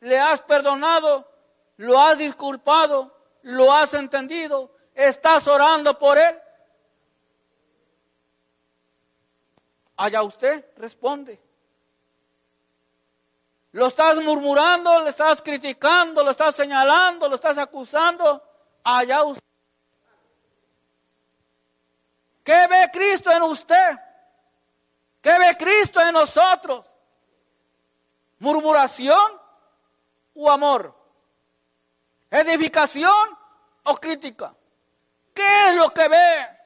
Le 0.00 0.18
has 0.18 0.40
perdonado, 0.42 1.28
lo 1.76 2.00
has 2.00 2.18
disculpado, 2.18 3.16
lo 3.42 3.72
has 3.72 3.94
entendido. 3.94 4.70
Estás 4.94 5.46
orando 5.46 5.98
por 5.98 6.18
él. 6.18 6.38
Allá 9.96 10.22
usted 10.22 10.64
responde. 10.76 11.40
Lo 13.72 13.86
estás 13.86 14.16
murmurando, 14.16 15.00
lo 15.00 15.08
estás 15.08 15.42
criticando, 15.42 16.24
lo 16.24 16.30
estás 16.30 16.54
señalando, 16.54 17.28
lo 17.28 17.34
estás 17.34 17.58
acusando. 17.58 18.42
Allá 18.82 19.22
usted. 19.24 19.42
¿Qué 22.44 22.66
ve 22.66 22.88
Cristo 22.92 23.30
en 23.30 23.42
usted? 23.42 23.98
¿Qué 25.20 25.38
ve 25.38 25.56
Cristo 25.58 26.00
en 26.00 26.12
nosotros? 26.12 26.86
¿Murmuración 28.38 29.40
o 30.34 30.50
amor? 30.50 30.94
¿Edificación 32.30 33.38
o 33.84 33.96
crítica? 33.96 34.54
¿Qué 35.34 35.68
es 35.68 35.76
lo 35.76 35.90
que 35.90 36.08
ve? 36.08 36.58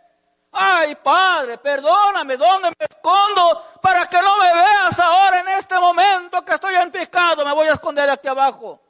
Ay, 0.52 0.94
Padre, 0.96 1.56
perdóname, 1.56 2.36
¿dónde 2.36 2.68
me 2.68 2.86
escondo 2.86 3.64
para 3.80 4.06
que 4.06 4.20
no 4.20 4.36
me 4.36 4.52
veas 4.52 4.98
ahora 4.98 5.40
en 5.40 5.48
este 5.48 5.78
momento 5.78 6.44
que 6.44 6.52
estoy 6.54 6.74
en 6.74 6.90
pecado? 6.90 7.44
Me 7.44 7.54
voy 7.54 7.68
a 7.68 7.74
esconder 7.74 8.10
aquí 8.10 8.28
abajo. 8.28 8.80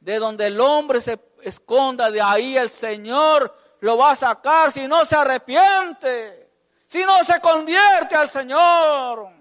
De 0.00 0.18
donde 0.18 0.48
el 0.48 0.60
hombre 0.60 1.00
se 1.00 1.20
esconda, 1.42 2.10
de 2.10 2.20
ahí 2.20 2.56
el 2.56 2.70
Señor 2.70 3.56
lo 3.80 3.96
va 3.96 4.12
a 4.12 4.16
sacar 4.16 4.72
si 4.72 4.88
no 4.88 5.04
se 5.04 5.14
arrepiente, 5.14 6.50
si 6.86 7.04
no 7.04 7.22
se 7.22 7.40
convierte 7.40 8.16
al 8.16 8.28
Señor. 8.28 9.39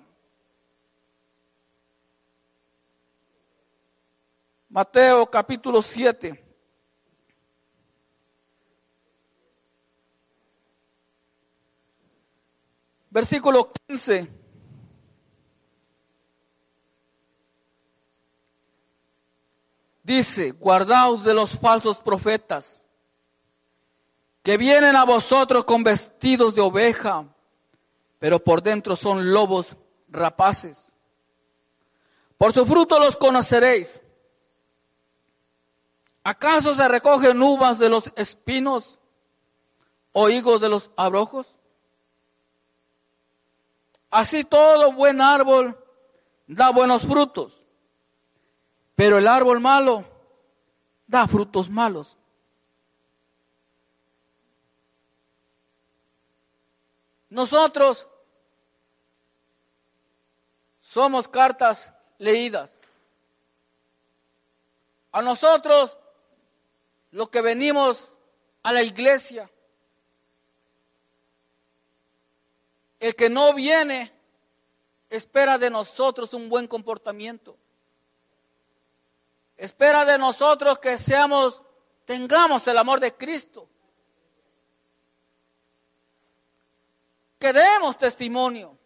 Mateo 4.70 5.26
capítulo 5.26 5.82
7. 5.82 6.46
Versículo 13.10 13.72
15. 13.88 14.32
Dice, 20.04 20.52
guardaos 20.52 21.24
de 21.24 21.34
los 21.34 21.58
falsos 21.58 22.00
profetas, 22.00 22.88
que 24.44 24.58
vienen 24.58 24.96
a 24.96 25.04
vosotros 25.04 25.66
con 25.66 25.84
vestidos 25.84 26.54
de 26.54 26.62
oveja, 26.62 27.26
pero 28.20 28.44
por 28.44 28.62
dentro 28.62 28.96
son 28.96 29.32
lobos 29.34 29.78
rapaces. 30.08 30.96
Por 32.38 32.54
su 32.54 32.66
fruto 32.68 33.00
los 33.00 33.18
conoceréis. 33.18 34.04
¿Acaso 36.30 36.76
se 36.76 36.88
recogen 36.88 37.42
uvas 37.42 37.80
de 37.80 37.90
los 37.90 38.14
espinos 38.16 39.00
o 40.12 40.30
higos 40.30 40.62
de 40.62 40.70
los 40.70 40.92
abrojos? 40.96 41.58
Así 44.12 44.44
todo 44.44 44.92
buen 44.92 45.22
árbol 45.22 45.84
da 46.46 46.70
buenos 46.70 47.02
frutos, 47.02 47.66
pero 48.94 49.18
el 49.18 49.28
árbol 49.28 49.60
malo 49.60 50.06
da 51.08 51.28
frutos 51.28 51.68
malos. 51.68 52.16
Nosotros 57.28 58.06
somos 60.80 61.28
cartas 61.28 61.92
leídas. 62.20 62.80
A 65.12 65.24
nosotros, 65.24 65.98
lo 67.12 67.30
que 67.30 67.42
venimos 67.42 68.14
a 68.64 68.72
la 68.72 68.84
iglesia, 68.84 69.50
El 73.00 73.16
que 73.16 73.30
no 73.30 73.54
viene 73.54 74.12
espera 75.10 75.58
de 75.58 75.70
nosotros 75.70 76.34
un 76.34 76.50
buen 76.50 76.68
comportamiento. 76.68 77.58
Espera 79.56 80.06
de 80.06 80.18
nosotros 80.18 80.80
que 80.80 80.98
seamos, 80.98 81.62
tengamos 82.06 82.68
el 82.68 82.78
amor 82.78 83.00
de 83.00 83.16
Cristo. 83.16 83.70
Que 87.40 87.54
demos 87.54 87.98
testimonio. 87.98 88.78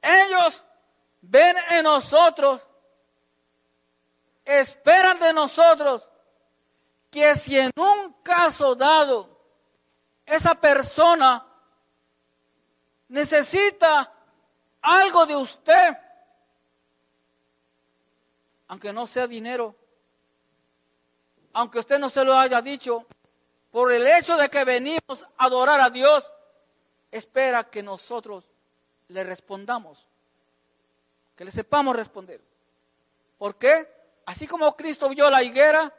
Ellos 0.00 0.64
ven 1.20 1.56
en 1.70 1.84
nosotros, 1.84 2.66
esperan 4.44 5.18
de 5.18 5.32
nosotros 5.32 6.08
que 7.10 7.34
si 7.36 7.58
en 7.58 7.70
un 7.76 8.12
caso 8.22 8.74
dado 8.74 9.38
esa 10.26 10.54
persona 10.54 11.46
necesita 13.08 14.12
algo 14.82 15.26
de 15.26 15.36
usted, 15.36 15.98
aunque 18.68 18.92
no 18.92 19.06
sea 19.06 19.26
dinero, 19.26 19.76
aunque 21.52 21.78
usted 21.78 21.98
no 21.98 22.10
se 22.10 22.24
lo 22.24 22.36
haya 22.36 22.60
dicho, 22.60 23.06
por 23.70 23.92
el 23.92 24.06
hecho 24.06 24.36
de 24.36 24.48
que 24.48 24.64
venimos 24.64 25.22
a 25.36 25.46
adorar 25.46 25.80
a 25.80 25.90
Dios, 25.90 26.32
espera 27.10 27.70
que 27.70 27.82
nosotros 27.82 28.44
le 29.08 29.24
respondamos, 29.24 30.06
que 31.36 31.44
le 31.44 31.52
sepamos 31.52 31.94
responder. 31.94 32.40
¿Por 33.38 33.56
qué? 33.56 33.88
Así 34.26 34.46
como 34.46 34.74
Cristo 34.76 35.08
vio 35.08 35.30
la 35.30 35.42
higuera, 35.42 35.92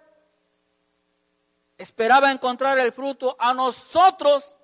esperaba 1.77 2.31
encontrar 2.31 2.79
el 2.79 2.91
fruto, 2.91 3.35
a 3.39 3.53
nosotros 3.53 4.55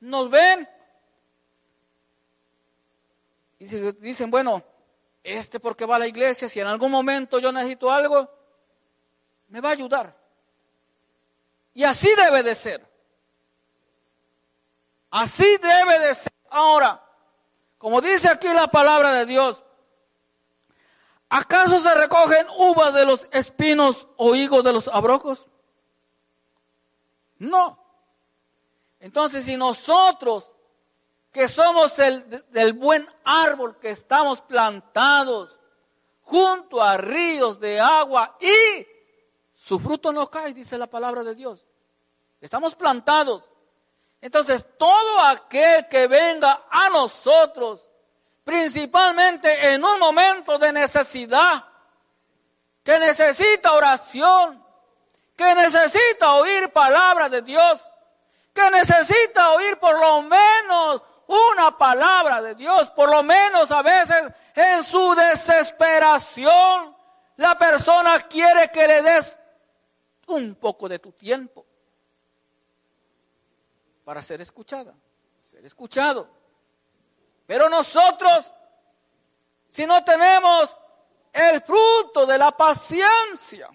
nos 0.00 0.30
ven 0.30 0.68
y 3.58 3.66
dicen, 3.66 4.30
bueno, 4.30 4.64
este 5.22 5.60
porque 5.60 5.84
va 5.84 5.96
a 5.96 5.98
la 6.00 6.06
iglesia, 6.06 6.48
si 6.48 6.60
en 6.60 6.66
algún 6.66 6.90
momento 6.90 7.38
yo 7.38 7.52
necesito 7.52 7.90
algo, 7.90 8.28
me 9.48 9.60
va 9.60 9.68
a 9.68 9.72
ayudar. 9.72 10.16
Y 11.74 11.84
así 11.84 12.08
debe 12.16 12.42
de 12.42 12.54
ser. 12.54 12.86
Así 15.10 15.56
debe 15.58 15.98
de 15.98 16.14
ser. 16.14 16.32
Ahora, 16.48 17.04
como 17.76 18.00
dice 18.00 18.28
aquí 18.28 18.48
la 18.48 18.68
palabra 18.68 19.12
de 19.12 19.26
Dios, 19.26 19.62
¿acaso 21.30 21.80
se 21.80 21.94
recogen 21.94 22.46
uvas 22.58 22.92
de 22.92 23.06
los 23.06 23.26
espinos 23.32 24.06
o 24.16 24.34
higos 24.34 24.62
de 24.62 24.74
los 24.74 24.88
abrojos? 24.88 25.46
No. 27.38 27.78
Entonces, 28.98 29.46
si 29.46 29.56
nosotros, 29.56 30.54
que 31.32 31.48
somos 31.48 31.98
el 31.98 32.44
del 32.50 32.74
buen 32.74 33.08
árbol, 33.24 33.78
que 33.78 33.90
estamos 33.90 34.42
plantados 34.42 35.58
junto 36.22 36.82
a 36.82 36.96
ríos 36.98 37.58
de 37.58 37.80
agua 37.80 38.36
y 38.40 38.86
su 39.54 39.78
fruto 39.78 40.12
no 40.12 40.30
cae, 40.30 40.52
dice 40.52 40.76
la 40.76 40.86
palabra 40.86 41.22
de 41.22 41.34
Dios. 41.34 41.66
Estamos 42.40 42.74
plantados. 42.74 43.50
Entonces, 44.20 44.64
todo 44.78 45.20
aquel 45.20 45.88
que 45.88 46.06
venga 46.06 46.64
a 46.70 46.90
nosotros, 46.90 47.89
principalmente 48.50 49.72
en 49.72 49.84
un 49.84 50.00
momento 50.00 50.58
de 50.58 50.72
necesidad, 50.72 51.64
que 52.82 52.98
necesita 52.98 53.74
oración, 53.74 54.60
que 55.36 55.54
necesita 55.54 56.34
oír 56.34 56.72
palabras 56.72 57.30
de 57.30 57.42
Dios, 57.42 57.80
que 58.52 58.68
necesita 58.72 59.52
oír 59.52 59.78
por 59.78 60.00
lo 60.00 60.22
menos 60.22 61.00
una 61.28 61.78
palabra 61.78 62.42
de 62.42 62.56
Dios, 62.56 62.90
por 62.90 63.08
lo 63.08 63.22
menos 63.22 63.70
a 63.70 63.82
veces 63.82 64.32
en 64.56 64.82
su 64.82 65.14
desesperación, 65.14 66.96
la 67.36 67.56
persona 67.56 68.18
quiere 68.22 68.68
que 68.72 68.84
le 68.88 69.00
des 69.02 69.38
un 70.26 70.56
poco 70.56 70.88
de 70.88 70.98
tu 70.98 71.12
tiempo 71.12 71.64
para 74.04 74.20
ser 74.22 74.40
escuchada, 74.40 74.92
ser 75.48 75.64
escuchado. 75.64 76.39
Pero 77.50 77.68
nosotros, 77.68 78.48
si 79.68 79.84
no 79.84 80.04
tenemos 80.04 80.76
el 81.32 81.60
fruto 81.62 82.24
de 82.24 82.38
la 82.38 82.52
paciencia, 82.52 83.68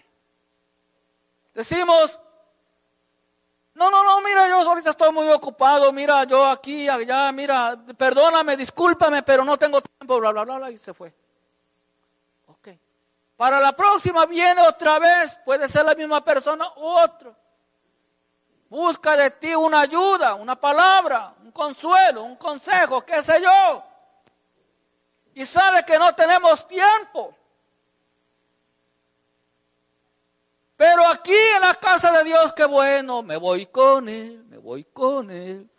decimos, 1.54 2.18
no, 3.74 3.92
no, 3.92 4.02
no, 4.02 4.22
mira, 4.22 4.48
yo 4.48 4.62
ahorita 4.62 4.92
estoy 4.92 5.12
muy 5.12 5.28
ocupado, 5.28 5.92
mira, 5.92 6.24
yo 6.24 6.46
aquí, 6.46 6.88
allá, 6.88 7.30
mira, 7.34 7.78
perdóname, 7.98 8.56
discúlpame, 8.56 9.24
pero 9.24 9.44
no 9.44 9.58
tengo 9.58 9.82
tiempo, 9.82 10.22
bla, 10.22 10.32
bla, 10.32 10.46
bla, 10.46 10.58
bla, 10.58 10.72
y 10.72 10.78
se 10.78 10.94
fue. 10.94 11.14
Ok. 12.48 12.70
Para 13.36 13.60
la 13.60 13.76
próxima 13.76 14.26
viene 14.26 14.62
otra 14.62 15.00
vez, 15.00 15.38
puede 15.44 15.68
ser 15.68 15.84
la 15.84 15.96
misma 15.96 16.24
persona 16.24 16.66
u 16.78 16.86
otro. 16.86 17.36
Busca 18.70 19.16
de 19.16 19.32
ti 19.32 19.54
una 19.54 19.82
ayuda, 19.82 20.36
una 20.36 20.56
palabra, 20.56 21.36
un 21.44 21.52
consuelo, 21.52 22.24
un 22.24 22.36
consejo, 22.36 23.06
qué 23.06 23.22
sé 23.22 23.42
yo. 23.42 23.84
Y 25.36 25.46
sabe 25.46 25.84
que 25.84 26.00
no 26.00 26.14
tenemos 26.16 26.68
tiempo. 26.68 27.36
Pero 30.78 31.08
aquí 31.08 31.36
en 31.56 31.62
la 31.62 31.74
casa 31.76 32.12
de 32.12 32.24
Dios, 32.24 32.54
qué 32.54 32.66
bueno, 32.66 33.24
me 33.24 33.38
voy 33.38 33.68
con 33.68 34.10
Él, 34.10 34.44
me 34.50 34.58
voy 34.58 34.84
con 34.86 35.32
Él. 35.32 35.70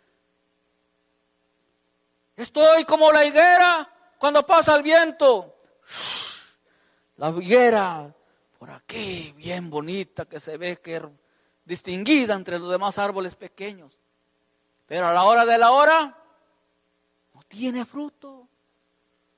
Estoy 2.35 2.85
como 2.85 3.11
la 3.11 3.25
higuera 3.25 3.89
cuando 4.17 4.45
pasa 4.45 4.75
el 4.75 4.83
viento. 4.83 5.55
La 7.17 7.29
higuera 7.29 8.13
por 8.57 8.71
aquí, 8.71 9.33
bien 9.35 9.69
bonita, 9.69 10.25
que 10.25 10.39
se 10.39 10.57
ve 10.57 10.77
que 10.77 11.01
distinguida 11.67 12.33
entre 12.33 12.57
los 12.57 12.71
demás 12.71 12.97
árboles 12.97 13.35
pequeños. 13.35 13.99
Pero 14.87 15.07
a 15.07 15.13
la 15.13 15.23
hora 15.23 15.45
de 15.45 15.57
la 15.57 15.71
hora, 15.71 16.17
no 17.33 17.41
tiene 17.43 17.85
fruto. 17.85 18.47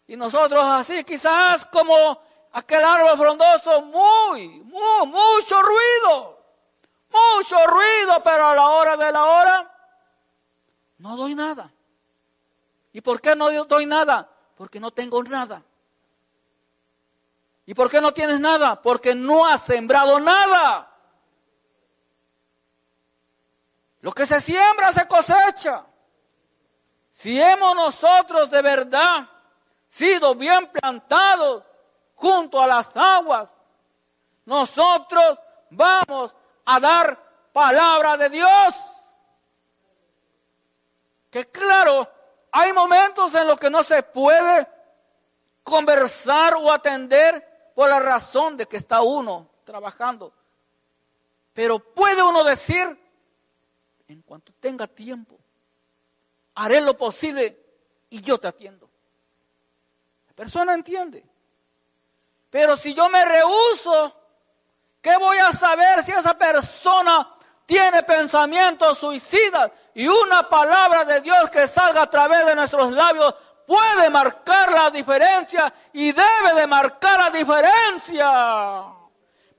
Y 0.08 0.16
nosotros 0.16 0.64
así 0.64 1.04
quizás 1.04 1.66
como 1.66 2.22
aquel 2.52 2.84
árbol 2.84 3.18
frondoso, 3.18 3.82
muy, 3.82 4.48
muy, 4.62 5.08
mucho 5.08 5.62
ruido, 5.62 6.40
mucho 7.10 7.66
ruido, 7.66 8.22
pero 8.24 8.48
a 8.48 8.56
la 8.56 8.70
hora 8.70 8.96
de 8.96 9.12
la 9.12 9.26
hora 9.26 9.76
no 11.00 11.18
doy 11.18 11.34
nada. 11.34 11.72
¿Y 12.94 13.02
por 13.02 13.22
qué 13.22 13.36
no 13.36 13.50
doy 13.66 13.86
nada? 13.88 14.30
Porque 14.56 14.80
no 14.80 14.92
tengo 14.92 15.24
nada. 15.24 15.64
¿Y 17.66 17.74
por 17.74 17.90
qué 17.90 18.02
no 18.02 18.14
tienes 18.14 18.40
nada? 18.40 18.82
Porque 18.82 19.16
no 19.16 19.46
has 19.48 19.64
sembrado 19.64 20.20
nada. 20.20 20.89
Lo 24.02 24.12
que 24.12 24.26
se 24.26 24.40
siembra 24.40 24.94
se 24.94 25.08
cosecha. 25.08 25.86
Si 27.12 27.42
hemos 27.42 27.76
nosotros 27.76 28.50
de 28.50 28.62
verdad 28.62 29.28
sido 29.88 30.36
bien 30.36 30.72
plantados 30.72 31.64
junto 32.16 32.62
a 32.62 32.68
las 32.68 32.96
aguas, 32.96 33.54
nosotros 34.46 35.40
vamos 35.70 36.34
a 36.66 36.80
dar 36.80 37.52
palabra 37.52 38.16
de 38.16 38.30
Dios. 38.30 38.76
Que 41.30 41.46
claro, 41.52 42.10
hay 42.52 42.74
momentos 42.74 43.34
en 43.36 43.48
los 43.48 43.60
que 43.60 43.70
no 43.70 43.84
se 43.84 44.02
puede 44.04 44.68
conversar 45.64 46.56
o 46.56 46.72
atender 46.72 47.72
por 47.76 47.90
la 47.90 48.00
razón 48.00 48.58
de 48.58 48.66
que 48.66 48.78
está 48.78 49.02
uno 49.02 49.50
trabajando. 49.64 50.34
Pero 51.54 51.80
puede 51.80 52.24
uno 52.24 52.44
decir, 52.44 52.98
en 54.14 54.22
cuanto 54.24 54.52
tenga 54.60 54.88
tiempo, 54.88 55.40
haré 56.56 56.82
lo 56.82 56.98
posible 56.98 57.58
y 58.10 58.22
yo 58.22 58.40
te 58.40 58.48
atiendo. 58.48 58.90
La 60.28 60.34
persona 60.34 60.74
entiende. 60.74 61.26
Pero 62.50 62.76
si 62.76 62.94
yo 62.94 63.10
me 63.10 63.24
rehuso, 63.24 64.16
¿qué 65.02 65.16
voy 65.18 65.38
a 65.38 65.52
saber 65.52 66.04
si 66.04 66.12
esa 66.12 66.38
persona 66.38 67.36
tiene 67.66 68.02
pensamientos 68.04 68.98
suicidas? 68.98 69.72
Y 69.94 70.08
una 70.08 70.50
palabra 70.50 71.06
de 71.06 71.22
Dios 71.22 71.52
que 71.52 71.68
salga 71.68 72.04
a 72.04 72.10
través 72.10 72.46
de 72.48 72.56
nuestros 72.56 72.92
labios 72.92 73.36
puede 73.68 74.10
marcar 74.10 74.72
la 74.72 74.90
diferencia 74.90 75.72
y 75.94 76.12
debe 76.12 76.54
de 76.56 76.66
marcar 76.66 77.20
la 77.20 77.30
diferencia. 77.30 78.99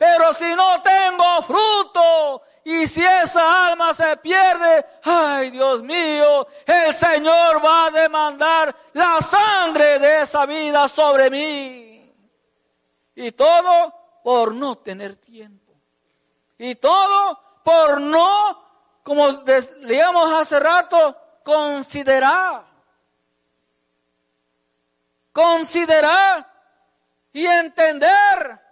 Pero 0.00 0.32
si 0.32 0.54
no 0.54 0.80
tengo 0.80 1.42
fruto 1.42 2.42
y 2.64 2.86
si 2.86 3.04
esa 3.04 3.66
alma 3.66 3.92
se 3.92 4.16
pierde, 4.16 4.86
ay 5.04 5.50
Dios 5.50 5.82
mío, 5.82 6.48
el 6.64 6.94
Señor 6.94 7.62
va 7.62 7.84
a 7.84 7.90
demandar 7.90 8.74
la 8.94 9.20
sangre 9.20 9.98
de 9.98 10.22
esa 10.22 10.46
vida 10.46 10.88
sobre 10.88 11.28
mí. 11.28 12.14
Y 13.14 13.32
todo 13.32 14.22
por 14.24 14.54
no 14.54 14.78
tener 14.78 15.16
tiempo. 15.16 15.74
Y 16.56 16.76
todo 16.76 17.60
por 17.62 18.00
no, 18.00 19.02
como 19.02 19.28
leíamos 19.80 20.32
hace 20.32 20.58
rato, 20.60 21.14
considerar. 21.44 22.64
Considerar 25.30 26.50
y 27.34 27.44
entender. 27.44 28.69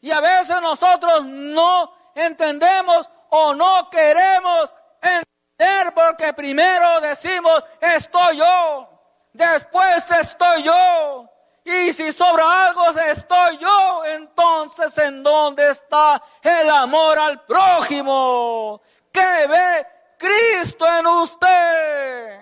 Y 0.00 0.10
a 0.10 0.20
veces 0.20 0.60
nosotros 0.60 1.24
no 1.24 1.92
entendemos 2.14 3.08
o 3.30 3.54
no 3.54 3.88
queremos 3.90 4.72
entender 5.00 5.94
porque 5.94 6.32
primero 6.32 7.00
decimos 7.00 7.62
estoy 7.80 8.38
yo, 8.38 8.88
después 9.32 10.10
estoy 10.10 10.62
yo, 10.62 11.28
y 11.64 11.92
si 11.92 12.12
sobra 12.12 12.68
algo 12.68 12.88
estoy 13.00 13.58
yo, 13.58 14.04
entonces 14.06 14.96
¿en 14.98 15.22
dónde 15.22 15.70
está 15.70 16.22
el 16.42 16.70
amor 16.70 17.18
al 17.18 17.44
prójimo? 17.44 18.80
¿Qué 19.12 19.46
ve 19.46 19.86
Cristo 20.18 20.86
en 20.86 21.06
usted? 21.06 22.40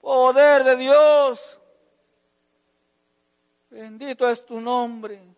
Poder 0.00 0.64
de 0.64 0.76
Dios. 0.76 1.60
Bendito 3.70 4.28
es 4.28 4.44
tu 4.44 4.60
nombre. 4.60 5.33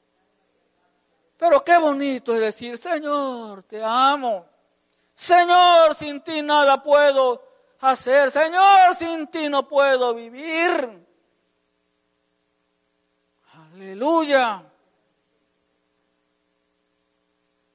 Pero 1.36 1.62
qué 1.62 1.76
bonito 1.78 2.34
es 2.34 2.40
decir, 2.40 2.78
Señor, 2.78 3.62
te 3.64 3.82
amo. 3.84 4.46
Señor, 5.14 5.94
sin 5.94 6.20
ti 6.22 6.42
nada 6.42 6.82
puedo 6.82 7.42
hacer. 7.80 8.30
Señor, 8.30 8.94
sin 8.96 9.26
ti 9.28 9.48
no 9.48 9.68
puedo 9.68 10.14
vivir. 10.14 11.06
Aleluya. 13.72 14.62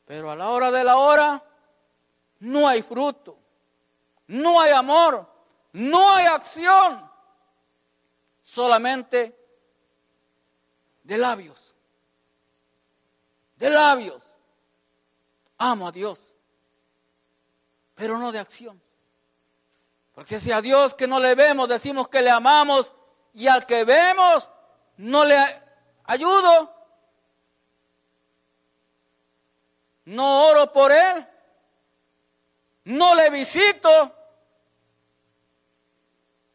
Pero 0.05 0.29
a 0.29 0.35
la 0.35 0.49
hora 0.49 0.71
de 0.71 0.83
la 0.83 0.97
hora 0.97 1.41
no 2.39 2.67
hay 2.67 2.81
fruto, 2.81 3.37
no 4.27 4.59
hay 4.59 4.71
amor, 4.71 5.25
no 5.73 6.11
hay 6.11 6.25
acción, 6.25 7.09
solamente 8.41 9.37
de 11.03 11.17
labios, 11.17 11.70
de 13.61 13.69
labios. 13.69 14.23
Amo 15.59 15.87
a 15.87 15.91
Dios, 15.91 16.17
pero 17.93 18.17
no 18.17 18.31
de 18.31 18.39
acción. 18.39 18.81
Porque 20.15 20.39
si 20.39 20.51
a 20.51 20.61
Dios 20.61 20.95
que 20.95 21.07
no 21.07 21.19
le 21.19 21.35
vemos 21.35 21.69
decimos 21.69 22.09
que 22.09 22.23
le 22.23 22.31
amamos 22.31 22.91
y 23.35 23.47
al 23.47 23.67
que 23.67 23.83
vemos 23.85 24.49
no 24.97 25.23
le 25.23 25.37
ayudo. 26.05 26.75
No 30.05 30.47
oro 30.47 30.73
por 30.73 30.91
él. 30.91 31.27
No 32.85 33.13
le 33.13 33.29
visito. 33.29 34.11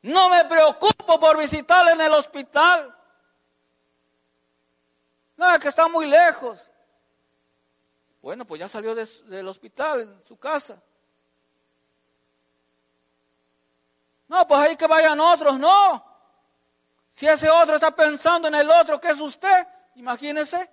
No 0.02 0.28
me 0.28 0.44
preocupo 0.44 1.20
por 1.20 1.38
visitarle 1.38 1.92
en 1.92 2.00
el 2.00 2.12
hospital. 2.12 2.92
No, 5.36 5.57
que 5.61 5.68
está 5.68 5.86
muy 5.86 6.07
lejos. 6.07 6.72
Bueno, 8.27 8.45
pues 8.45 8.59
ya 8.59 8.68
salió 8.68 8.93
del 8.93 9.47
hospital 9.47 10.01
en 10.01 10.24
su 10.27 10.37
casa. 10.37 10.83
No, 14.27 14.45
pues 14.49 14.61
ahí 14.62 14.74
que 14.74 14.89
vayan 14.89 15.20
otros, 15.20 15.57
no. 15.61 16.05
Si 17.12 17.24
ese 17.29 17.49
otro 17.49 17.77
está 17.77 17.95
pensando 17.95 18.49
en 18.49 18.57
el 18.57 18.68
otro 18.68 19.01
que 19.01 19.11
es 19.11 19.20
usted, 19.20 19.68
imagínese, 19.95 20.68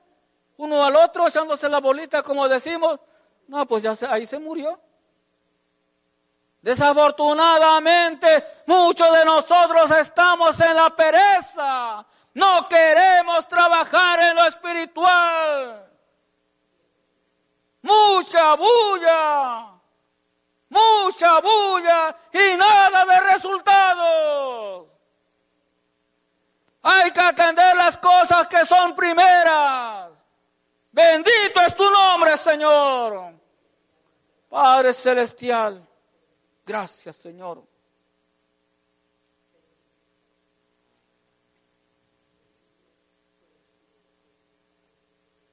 uno 0.57 0.83
al 0.83 0.95
otro 0.95 1.27
echándose 1.27 1.69
la 1.69 1.79
bolita 1.79 2.23
como 2.23 2.49
decimos, 2.49 2.99
no, 3.47 3.67
pues 3.67 3.83
ya 3.83 3.95
ahí 4.09 4.25
se 4.25 4.39
murió. 4.39 4.81
Desafortunadamente, 6.59 8.43
muchos 8.65 9.15
de 9.15 9.25
nosotros 9.25 9.91
estamos 9.91 10.59
en 10.59 10.75
la 10.75 10.89
pereza. 10.95 12.03
No 12.33 12.67
queremos 12.67 13.47
trabajar 13.47 14.21
en 14.21 14.37
lo 14.37 14.43
espiritual. 14.47 15.92
Mucha 17.83 18.55
bulla, 18.55 19.79
mucha 20.69 21.41
bulla 21.41 22.17
y 22.31 22.57
nada 22.57 23.05
de 23.05 23.19
resultados. 23.33 24.87
Hay 26.81 27.11
que 27.11 27.19
atender 27.19 27.75
las 27.75 27.97
cosas 27.97 28.47
que 28.47 28.65
son 28.65 28.95
primeras. 28.95 30.11
Bendito 30.91 31.59
es 31.67 31.75
tu 31.75 31.89
nombre, 31.89 32.37
Señor. 32.37 33.33
Padre 34.49 34.93
Celestial. 34.93 35.85
Gracias, 36.65 37.17
Señor. 37.17 37.65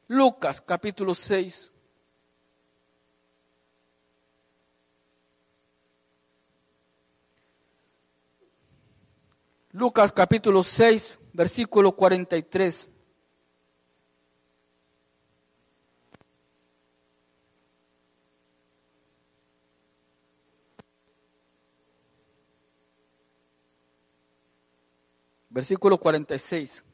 Lucas 0.06 0.60
capítulo 0.60 1.14
6. 1.14 1.72
Lucas 9.72 10.10
capítulo 10.10 10.64
6, 10.64 11.16
versículo 11.32 11.92
43. 11.92 12.88
Versículo 25.50 25.98
46. 25.98 26.84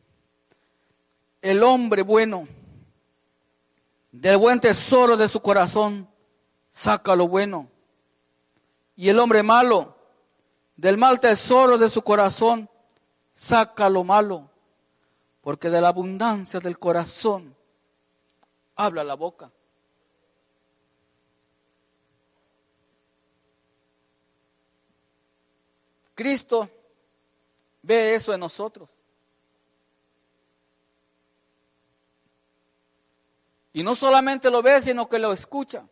El 1.40 1.62
hombre 1.62 2.02
bueno, 2.02 2.46
del 4.12 4.36
buen 4.36 4.60
tesoro 4.60 5.16
de 5.16 5.28
su 5.28 5.40
corazón, 5.40 6.10
saca 6.70 7.16
lo 7.16 7.26
bueno. 7.26 7.70
Y 8.94 9.08
el 9.08 9.18
hombre 9.18 9.42
malo, 9.42 9.95
del 10.76 10.98
mal 10.98 11.18
tesoro 11.18 11.78
de 11.78 11.88
su 11.88 12.02
corazón, 12.02 12.68
saca 13.34 13.88
lo 13.88 14.04
malo. 14.04 14.50
Porque 15.40 15.70
de 15.70 15.80
la 15.80 15.88
abundancia 15.88 16.60
del 16.60 16.78
corazón 16.78 17.54
habla 18.74 19.04
la 19.04 19.14
boca. 19.14 19.50
Cristo 26.14 26.68
ve 27.82 28.14
eso 28.14 28.32
en 28.34 28.40
nosotros. 28.40 28.90
Y 33.72 33.82
no 33.82 33.94
solamente 33.94 34.50
lo 34.50 34.62
ve, 34.62 34.80
sino 34.80 35.06
que 35.06 35.18
lo 35.18 35.32
escucha. 35.32 35.86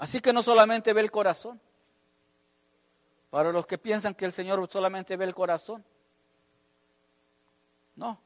Así 0.00 0.20
que 0.20 0.32
no 0.32 0.42
solamente 0.42 0.94
ve 0.94 1.02
el 1.02 1.10
corazón. 1.10 1.60
Para 3.28 3.52
los 3.52 3.66
que 3.66 3.76
piensan 3.76 4.14
que 4.14 4.24
el 4.24 4.32
Señor 4.32 4.66
solamente 4.70 5.14
ve 5.14 5.26
el 5.26 5.34
corazón. 5.34 5.84
No. 7.96 8.18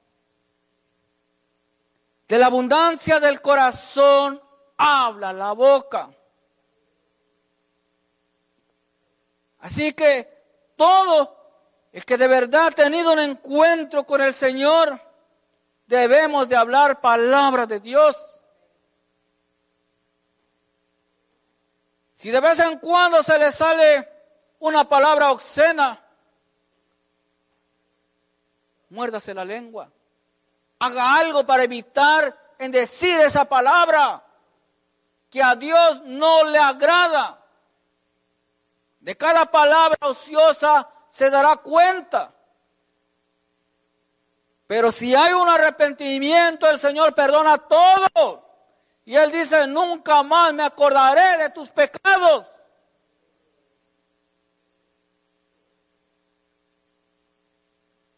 De 2.29 2.39
la 2.39 2.47
abundancia 2.47 3.19
del 3.19 3.43
corazón 3.43 4.41
habla 4.77 5.33
la 5.33 5.51
boca. 5.51 6.11
Así 9.59 9.95
que 9.95 10.73
todo 10.77 11.37
el 11.91 12.05
que 12.05 12.17
de 12.17 12.29
verdad 12.29 12.69
ha 12.69 12.71
tenido 12.71 13.13
un 13.13 13.19
encuentro 13.19 14.07
con 14.07 14.23
el 14.23 14.33
Señor, 14.33 15.01
debemos 15.87 16.49
de 16.49 16.55
hablar 16.55 17.01
palabras 17.01 17.67
de 17.67 17.81
Dios. 17.81 18.34
Si 22.25 22.31
de 22.31 22.41
vez 22.41 22.59
en 22.59 22.79
cuando 22.79 23.23
se 23.23 23.39
le 23.39 23.53
sale 23.53 24.09
una 24.61 24.89
palabra 24.89 25.31
obscena, 25.31 26.03
muérdase 28.89 29.35
la 29.35 29.45
lengua. 29.45 29.91
Haga 30.79 31.17
algo 31.17 31.45
para 31.45 31.65
evitar 31.65 32.35
en 32.59 32.73
decir 32.73 33.21
esa 33.21 33.45
palabra 33.45 34.25
que 35.29 35.43
a 35.43 35.55
Dios 35.55 36.01
no 36.07 36.45
le 36.45 36.59
agrada. 36.59 37.45
De 39.01 39.15
cada 39.19 39.45
palabra 39.45 39.99
ociosa 40.01 40.89
se 41.11 41.29
dará 41.29 41.57
cuenta. 41.57 42.33
Pero 44.67 44.91
si 44.93 45.15
hay 45.15 45.35
un 45.35 45.51
arrepentimiento, 45.51 46.71
el 46.71 46.81
Señor 46.81 47.15
perdona 47.15 47.59
todo. 47.59 48.54
Y 49.05 49.17
Él 49.17 49.31
dice, 49.31 49.67
nunca 49.67 50.23
más 50.23 50.55
me 50.55 50.63
acordaré 50.63 51.39
de 51.43 51.51
tus 51.51 51.71
pecados. 51.71 52.47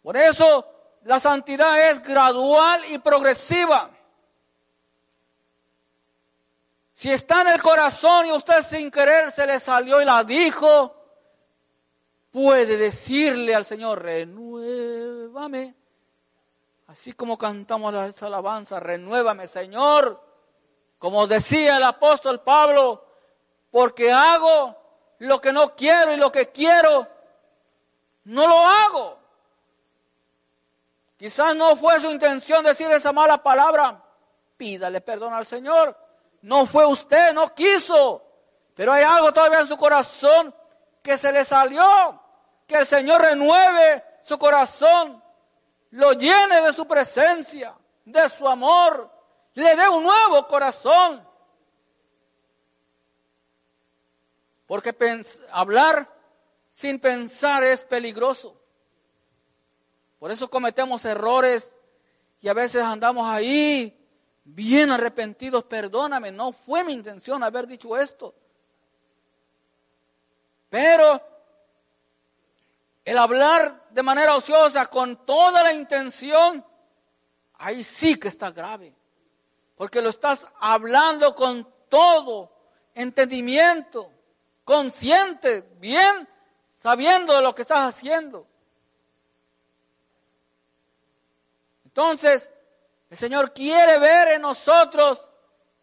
Por 0.03 0.17
eso 0.17 0.65
la 1.03 1.19
santidad 1.19 1.91
es 1.91 2.01
gradual 2.01 2.85
y 2.89 2.99
progresiva. 2.99 3.91
Si 6.93 7.11
está 7.11 7.43
en 7.43 7.49
el 7.49 7.63
corazón 7.63 8.27
y 8.27 8.33
usted 8.33 8.65
sin 8.65 8.91
querer 8.91 9.33
se 9.33 9.47
le 9.47 9.59
salió 9.61 10.01
y 10.01 10.05
la 10.05 10.23
dijo, 10.23 10.95
puede 12.31 12.77
decirle 12.77 13.55
al 13.55 13.65
Señor, 13.65 14.03
renuévame. 14.03 15.75
Así 16.87 17.13
como 17.13 17.37
cantamos 17.37 17.93
esa 18.09 18.27
alabanza, 18.27 18.79
renuévame 18.79 19.49
Señor. 19.49 20.26
Como 20.99 21.27
decía 21.27 21.77
el 21.77 21.83
apóstol 21.83 22.41
Pablo, 22.41 23.05
porque 23.71 24.13
hago 24.13 24.77
lo 25.19 25.41
que 25.41 25.53
no 25.53 25.75
quiero 25.75 26.13
y 26.13 26.17
lo 26.17 26.33
que 26.33 26.51
quiero, 26.51 27.07
no 28.25 28.47
lo 28.47 28.59
hago. 28.59 29.19
Quizás 31.17 31.57
no 31.57 31.77
fue 31.77 31.99
su 32.01 32.11
intención 32.11 32.65
decir 32.65 32.91
esa 32.91 33.13
mala 33.13 33.43
palabra. 33.43 34.03
Pídale 34.57 35.01
perdón 35.01 35.35
al 35.35 35.47
Señor. 35.47 35.97
No 36.43 36.67
fue 36.67 36.87
usted, 36.87 37.33
no 37.33 37.55
quiso. 37.55 38.23
Pero 38.75 38.93
hay 38.93 39.03
algo 39.03 39.33
todavía 39.33 39.61
en 39.61 39.69
su 39.69 39.77
corazón 39.77 40.55
que 41.03 41.17
se 41.17 41.33
le 41.33 41.45
salió. 41.45 42.21
Que 42.67 42.77
el 42.77 42.87
Señor 42.87 43.23
renueve 43.23 44.05
su 44.27 44.39
corazón, 44.39 45.23
lo 45.91 46.13
llene 46.15 46.61
de 46.63 46.73
su 46.73 46.85
presencia, 46.85 47.77
de 48.05 48.29
su 48.29 48.49
amor, 48.49 49.09
le 49.63 49.75
dé 49.75 49.89
un 49.89 50.03
nuevo 50.03 50.47
corazón. 50.47 51.27
Porque 54.67 54.95
hablar 55.51 56.13
sin 56.71 56.99
pensar 57.01 57.65
es 57.65 57.83
peligroso. 57.83 58.61
Por 60.19 60.31
eso 60.31 60.51
cometemos 60.51 61.05
errores 61.05 61.75
y 62.41 62.49
a 62.49 62.55
veces 62.55 62.83
andamos 62.83 63.27
ahí 63.27 63.97
bien 64.45 64.91
arrepentidos, 64.91 65.65
perdóname, 65.65 66.31
no 66.31 66.53
fue 66.53 66.85
mi 66.85 66.93
intención 66.93 67.43
haber 67.43 67.67
dicho 67.67 67.97
esto. 67.97 68.35
Pero 70.69 71.21
el 73.05 73.17
hablar 73.19 73.87
de 73.91 74.03
manera 74.03 74.37
ociosa 74.37 74.87
con 74.87 75.25
toda 75.25 75.63
la 75.63 75.73
intención, 75.73 76.65
ahí 77.55 77.83
sí 77.83 78.17
que 78.17 78.29
está 78.29 78.51
grave. 78.51 78.95
Porque 79.77 80.03
lo 80.03 80.11
estás 80.11 80.49
hablando 80.59 81.35
con 81.35 81.69
todo 81.89 82.51
entendimiento, 82.95 84.11
consciente, 84.65 85.63
bien, 85.79 86.29
sabiendo 86.75 87.35
de 87.35 87.43
lo 87.43 87.55
que 87.55 87.63
estás 87.63 87.95
haciendo. 87.95 88.47
Entonces, 91.85 92.51
el 93.09 93.17
Señor 93.17 93.53
quiere 93.53 93.99
ver 93.99 94.29
en 94.33 94.43
nosotros 94.43 95.23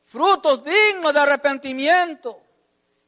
frutos 0.05 0.63
dignos 0.63 1.13
de 1.13 1.19
arrepentimiento. 1.19 2.39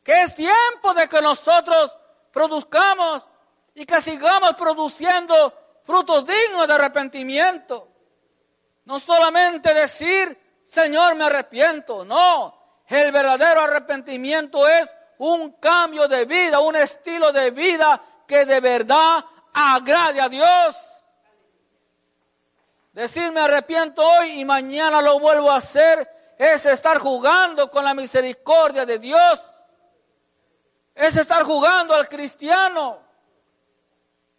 Que 0.04 0.24
es 0.24 0.36
tiempo 0.36 0.94
de 0.96 1.08
que 1.10 1.22
nosotros 1.22 1.96
produzcamos 2.32 3.28
y 3.74 3.86
que 3.86 4.02
sigamos 4.02 4.56
produciendo 4.56 5.54
frutos 5.84 6.26
dignos 6.26 6.68
de 6.68 6.74
arrepentimiento. 6.74 7.88
No 8.86 9.00
solamente 9.00 9.74
decir, 9.74 10.45
Señor, 10.66 11.16
me 11.16 11.26
arrepiento. 11.26 12.04
No, 12.04 12.82
el 12.88 13.12
verdadero 13.12 13.62
arrepentimiento 13.62 14.68
es 14.68 14.94
un 15.20 15.54
cambio 15.54 16.08
de 16.08 16.26
vida, 16.26 16.60
un 16.60 16.76
estilo 16.76 17.32
de 17.32 17.52
vida 17.52 18.02
que 18.28 18.46
de 18.46 18.60
verdad 18.60 19.24
agrade 19.54 20.20
a 20.20 20.28
Dios. 20.28 20.76
Decir 22.92 23.32
me 23.32 23.42
arrepiento 23.42 24.02
hoy 24.06 24.40
y 24.40 24.46
mañana 24.46 25.02
lo 25.02 25.20
vuelvo 25.20 25.52
a 25.52 25.58
hacer 25.58 26.10
es 26.38 26.66
estar 26.66 26.98
jugando 27.00 27.70
con 27.70 27.84
la 27.84 27.94
misericordia 27.94 28.86
de 28.86 29.00
Dios. 29.00 29.42
Es 30.94 31.16
estar 31.16 31.44
jugando 31.44 31.94
al 31.94 32.08
cristiano. 32.08 33.00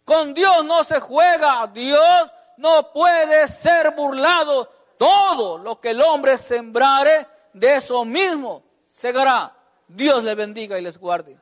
Con 0.03 0.33
Dios 0.33 0.65
no 0.65 0.83
se 0.83 0.99
juega. 0.99 1.67
Dios 1.67 2.31
no 2.57 2.91
puede 2.91 3.47
ser 3.47 3.91
burlado. 3.91 4.71
Todo 4.97 5.57
lo 5.57 5.79
que 5.79 5.91
el 5.91 6.01
hombre 6.01 6.37
sembrare, 6.37 7.27
de 7.53 7.75
eso 7.75 8.03
mismo 8.05 8.63
segará. 8.85 9.55
Dios 9.87 10.23
le 10.23 10.35
bendiga 10.35 10.77
y 10.77 10.81
les 10.81 10.97
guarde. 10.97 11.37